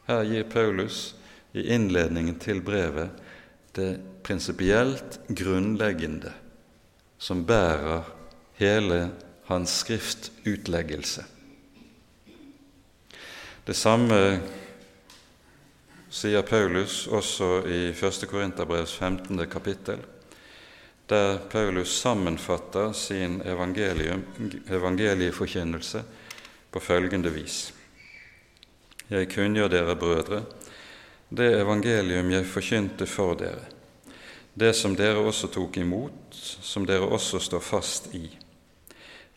Her 0.03 0.25
gir 0.27 0.43
Paulus 0.51 1.15
i 1.55 1.63
innledningen 1.73 2.35
til 2.43 2.59
brevet 2.61 3.15
det 3.73 3.93
prinsipielt 4.27 5.19
grunnleggende 5.31 6.33
som 7.17 7.45
bærer 7.47 8.03
hele 8.59 8.99
hans 9.47 9.79
skriftutleggelse. 9.79 11.23
Det 13.65 13.77
samme 13.79 14.41
sier 16.09 16.41
Paulus 16.41 17.07
også 17.07 17.63
i 17.69 17.89
1. 17.89 18.27
Korinterbrevs 18.29 18.93
15. 18.97 19.49
kapittel, 19.49 19.97
der 21.09 21.37
Paulus 21.49 22.01
sammenfatter 22.01 22.91
sin 22.93 23.41
evangelieforkynnelse 23.45 26.03
på 26.71 26.79
følgende 26.79 27.33
vis. 27.33 27.73
Jeg 29.09 29.29
kunngjør 29.33 29.67
dere, 29.67 29.95
brødre, 29.95 30.43
det 31.29 31.61
evangelium 31.61 32.31
jeg 32.31 32.45
forkynte 32.45 33.05
for 33.05 33.33
dere 33.33 33.79
det 34.59 34.73
som 34.75 34.95
dere 34.95 35.21
også 35.23 35.47
tok 35.53 35.77
imot, 35.79 36.35
som 36.35 36.85
dere 36.87 37.07
også 37.07 37.39
står 37.39 37.63
fast 37.63 38.09
i. 38.15 38.25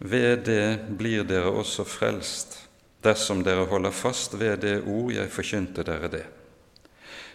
Ved 0.02 0.42
det 0.48 0.96
blir 0.98 1.22
dere 1.28 1.52
også 1.52 1.84
frelst, 1.86 2.56
dersom 3.04 3.44
dere 3.46 3.68
holder 3.70 3.94
fast 3.94 4.34
ved 4.40 4.56
det 4.64 4.80
ord 4.82 5.12
jeg 5.14 5.30
forkynte 5.30 5.84
dere 5.86 6.10
det, 6.10 6.24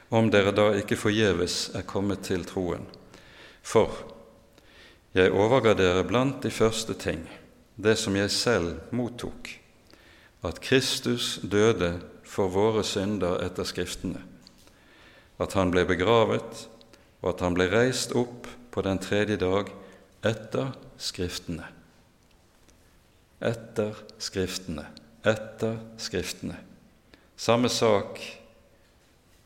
om 0.09 0.29
dere 0.31 0.53
da 0.55 0.69
ikke 0.77 0.99
forgjeves 0.99 1.71
er 1.75 1.87
kommet 1.87 2.23
til 2.27 2.45
troen. 2.47 2.85
For 3.63 3.91
jeg 5.17 5.33
overga 5.35 5.73
dere 5.75 6.05
blant 6.07 6.43
de 6.43 6.51
første 6.53 6.95
ting, 6.99 7.25
det 7.75 7.97
som 7.99 8.15
jeg 8.15 8.31
selv 8.31 8.93
mottok, 8.95 9.49
at 10.45 10.61
Kristus 10.63 11.37
døde 11.43 11.97
for 12.27 12.51
våre 12.53 12.83
synder 12.85 13.41
etter 13.43 13.67
Skriftene, 13.67 14.21
at 15.41 15.53
han 15.57 15.73
ble 15.73 15.83
begravet, 15.89 16.67
og 17.21 17.33
at 17.33 17.43
han 17.43 17.57
ble 17.57 17.67
reist 17.71 18.13
opp 18.17 18.47
på 18.71 18.83
den 18.85 19.01
tredje 19.01 19.39
dag 19.41 19.71
etter 20.25 20.71
Skriftene. 21.01 21.65
Etter 23.41 23.97
Skriftene, 24.21 24.87
etter 25.25 25.77
Skriftene. 26.01 26.57
Samme 27.37 27.69
sak 27.69 28.21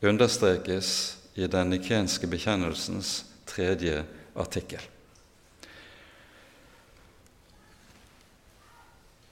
understrekes 0.02 1.16
i 1.34 1.46
den 1.46 1.70
nikenske 1.70 2.26
bekjennelsens 2.26 3.22
tredje 3.48 4.02
artikkel. 4.34 4.82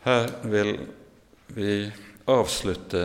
Her 0.01 0.31
vil 0.49 0.79
vi 1.53 1.93
avslutte 2.31 3.05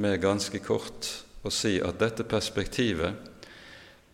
med 0.00 0.22
ganske 0.22 0.58
kort 0.64 1.08
å 1.44 1.52
si 1.52 1.76
at 1.84 1.98
dette 2.00 2.24
perspektivet 2.24 3.28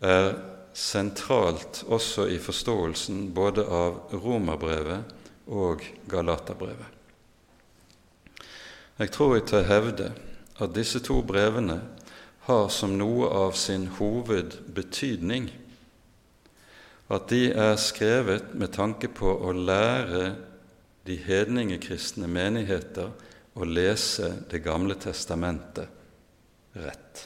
er 0.03 0.32
sentralt 0.76 1.84
også 1.86 2.26
i 2.28 2.38
forståelsen 2.42 3.28
både 3.36 3.64
av 3.64 4.16
Romerbrevet 4.24 5.14
og 5.47 5.84
Galaterbrevet. 6.11 6.92
Jeg 8.97 9.12
tror 9.12 9.36
jeg 9.36 9.47
tør 9.49 9.68
hevde 9.68 10.11
at 10.61 10.74
disse 10.74 11.01
to 11.05 11.20
brevene 11.26 11.78
har 12.47 12.68
som 12.70 12.94
noe 12.99 13.26
av 13.26 13.57
sin 13.59 13.88
hovedbetydning 13.99 15.49
at 17.11 17.28
de 17.30 17.49
er 17.51 17.76
skrevet 17.78 18.55
med 18.59 18.72
tanke 18.74 19.11
på 19.11 19.30
å 19.47 19.53
lære 19.55 20.28
de 21.07 21.16
hedningekristne 21.22 22.26
menigheter 22.30 23.12
å 23.57 23.66
lese 23.66 24.32
Det 24.51 24.61
gamle 24.61 24.94
testamentet 25.01 25.88
rett. 26.76 27.22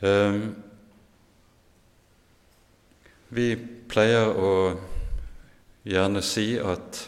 Um, 0.00 0.54
vi 3.28 3.48
pleier 3.90 4.30
å 4.30 4.54
gjerne 5.84 6.22
si 6.24 6.54
at 6.56 7.04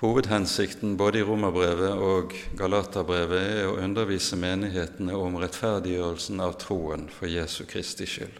hovedhensikten 0.00 0.96
både 0.96 1.20
i 1.20 1.24
Romerbrevet 1.28 2.00
og 2.00 2.32
Galaterbrevet 2.56 3.42
er 3.42 3.68
å 3.68 3.76
undervise 3.84 4.38
menighetene 4.40 5.16
om 5.16 5.36
rettferdiggjørelsen 5.42 6.40
av 6.40 6.56
troen 6.62 7.06
for 7.12 7.28
Jesu 7.28 7.66
Kristi 7.68 8.08
skyld. 8.08 8.38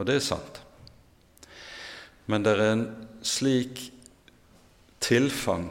Og 0.00 0.08
det 0.08 0.16
er 0.16 0.24
sant. 0.24 0.62
Men 2.24 2.46
det 2.46 2.56
er 2.56 2.64
en 2.64 2.84
slik 3.26 3.90
tilfang 5.04 5.68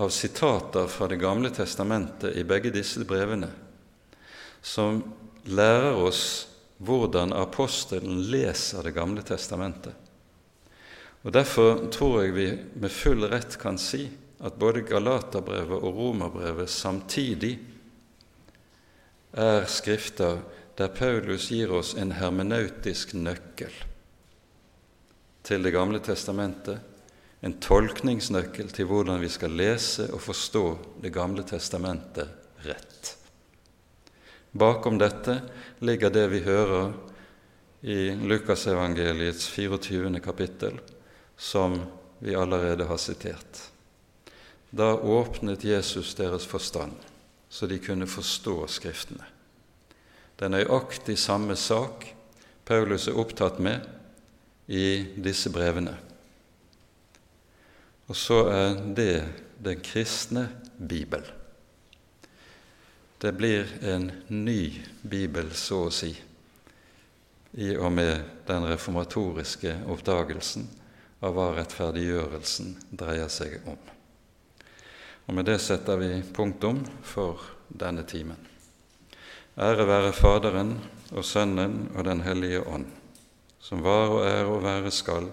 av 0.00 0.12
sitater 0.16 0.88
fra 0.88 1.08
Det 1.08 1.20
gamle 1.20 1.50
testamentet 1.52 2.36
i 2.40 2.44
begge 2.44 2.72
disse 2.72 3.04
brevene 3.04 3.50
som 4.62 5.02
lærer 5.44 5.96
oss 5.96 6.22
hvordan 6.80 7.34
apostelen 7.36 8.22
leser 8.32 8.86
Det 8.86 8.96
gamle 8.96 9.24
testamentet. 9.26 9.92
Og 11.22 11.32
Derfor 11.32 11.86
tror 11.92 12.22
jeg 12.22 12.34
vi 12.34 12.46
med 12.80 12.92
full 12.92 13.26
rett 13.28 13.58
kan 13.60 13.76
si 13.80 14.06
at 14.40 14.56
både 14.56 14.86
Galaterbrevet 14.88 15.82
og 15.82 15.98
Romerbrevet 15.98 16.70
samtidig 16.72 17.58
er 19.36 19.66
skrifter 19.68 20.40
der 20.80 20.88
Paulus 20.96 21.50
gir 21.52 21.72
oss 21.76 21.92
en 21.98 22.14
hermeneutisk 22.16 23.12
nøkkel 23.14 23.74
til 25.44 25.62
Det 25.62 25.72
gamle 25.72 26.00
testamentet, 26.04 26.78
en 27.40 27.56
tolkningsnøkkel 27.60 28.72
til 28.72 28.88
hvordan 28.88 29.20
vi 29.20 29.28
skal 29.32 29.52
lese 29.56 30.08
og 30.12 30.20
forstå 30.24 30.64
Det 31.02 31.12
gamle 31.12 31.44
testamentet 31.44 32.28
rett. 32.64 33.16
Bakom 34.52 34.98
dette 34.98 35.36
ligger 35.80 36.10
det 36.10 36.26
vi 36.32 36.40
hører 36.44 36.92
i 37.80 38.10
Lukasevangeliets 38.12 39.46
24. 39.48 40.20
kapittel, 40.20 40.80
som 41.40 41.78
vi 42.18 42.34
allerede 42.34 42.84
har 42.84 42.96
sitert. 42.96 43.70
Da 44.70 44.94
åpnet 44.94 45.64
Jesus 45.64 46.14
deres 46.14 46.46
forstand, 46.46 46.92
så 47.48 47.66
de 47.66 47.78
kunne 47.78 48.06
forstå 48.06 48.66
Skriftene. 48.68 49.24
Det 50.36 50.46
er 50.46 50.52
nøyaktig 50.52 51.16
samme 51.18 51.56
sak 51.56 52.06
Paulus 52.64 53.08
er 53.08 53.16
opptatt 53.18 53.58
med 53.58 53.88
i 54.68 55.02
disse 55.16 55.50
brevene. 55.50 55.96
Og 58.06 58.16
så 58.16 58.44
er 58.52 58.76
det 58.96 59.14
den 59.58 59.80
kristne 59.82 60.44
bibel. 60.78 61.24
Det 63.20 63.32
blir 63.36 63.66
en 63.82 64.10
ny 64.28 64.70
bibel, 65.02 65.50
så 65.52 65.86
å 65.88 65.92
si, 65.92 66.12
i 67.58 67.72
og 67.76 67.90
med 67.92 68.44
den 68.46 68.68
reformatoriske 68.70 69.74
oppdagelsen 69.90 70.68
av 71.20 71.34
hva 71.36 71.50
rettferdiggjørelsen 71.56 72.76
dreier 72.90 73.28
seg 73.32 73.58
om. 73.68 73.78
Og 75.26 75.34
Med 75.36 75.46
det 75.46 75.60
setter 75.62 76.00
vi 76.00 76.22
punktum 76.34 76.82
for 77.06 77.42
denne 77.68 78.02
timen. 78.08 78.38
Ære 79.60 79.86
være 79.86 80.14
Faderen 80.16 80.72
og 81.12 81.24
Sønnen 81.24 81.90
og 81.94 82.04
Den 82.04 82.24
hellige 82.24 82.64
ånd, 82.66 82.86
som 83.60 83.84
var 83.84 84.08
og 84.08 84.24
er 84.26 84.48
og 84.48 84.64
være 84.64 84.90
skal, 84.90 85.28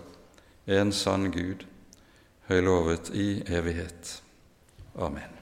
en 0.67 0.91
sann 0.91 1.31
Gud, 1.31 1.63
høylovet 2.49 3.09
i 3.15 3.41
evighet. 3.47 4.21
Amen. 4.99 5.36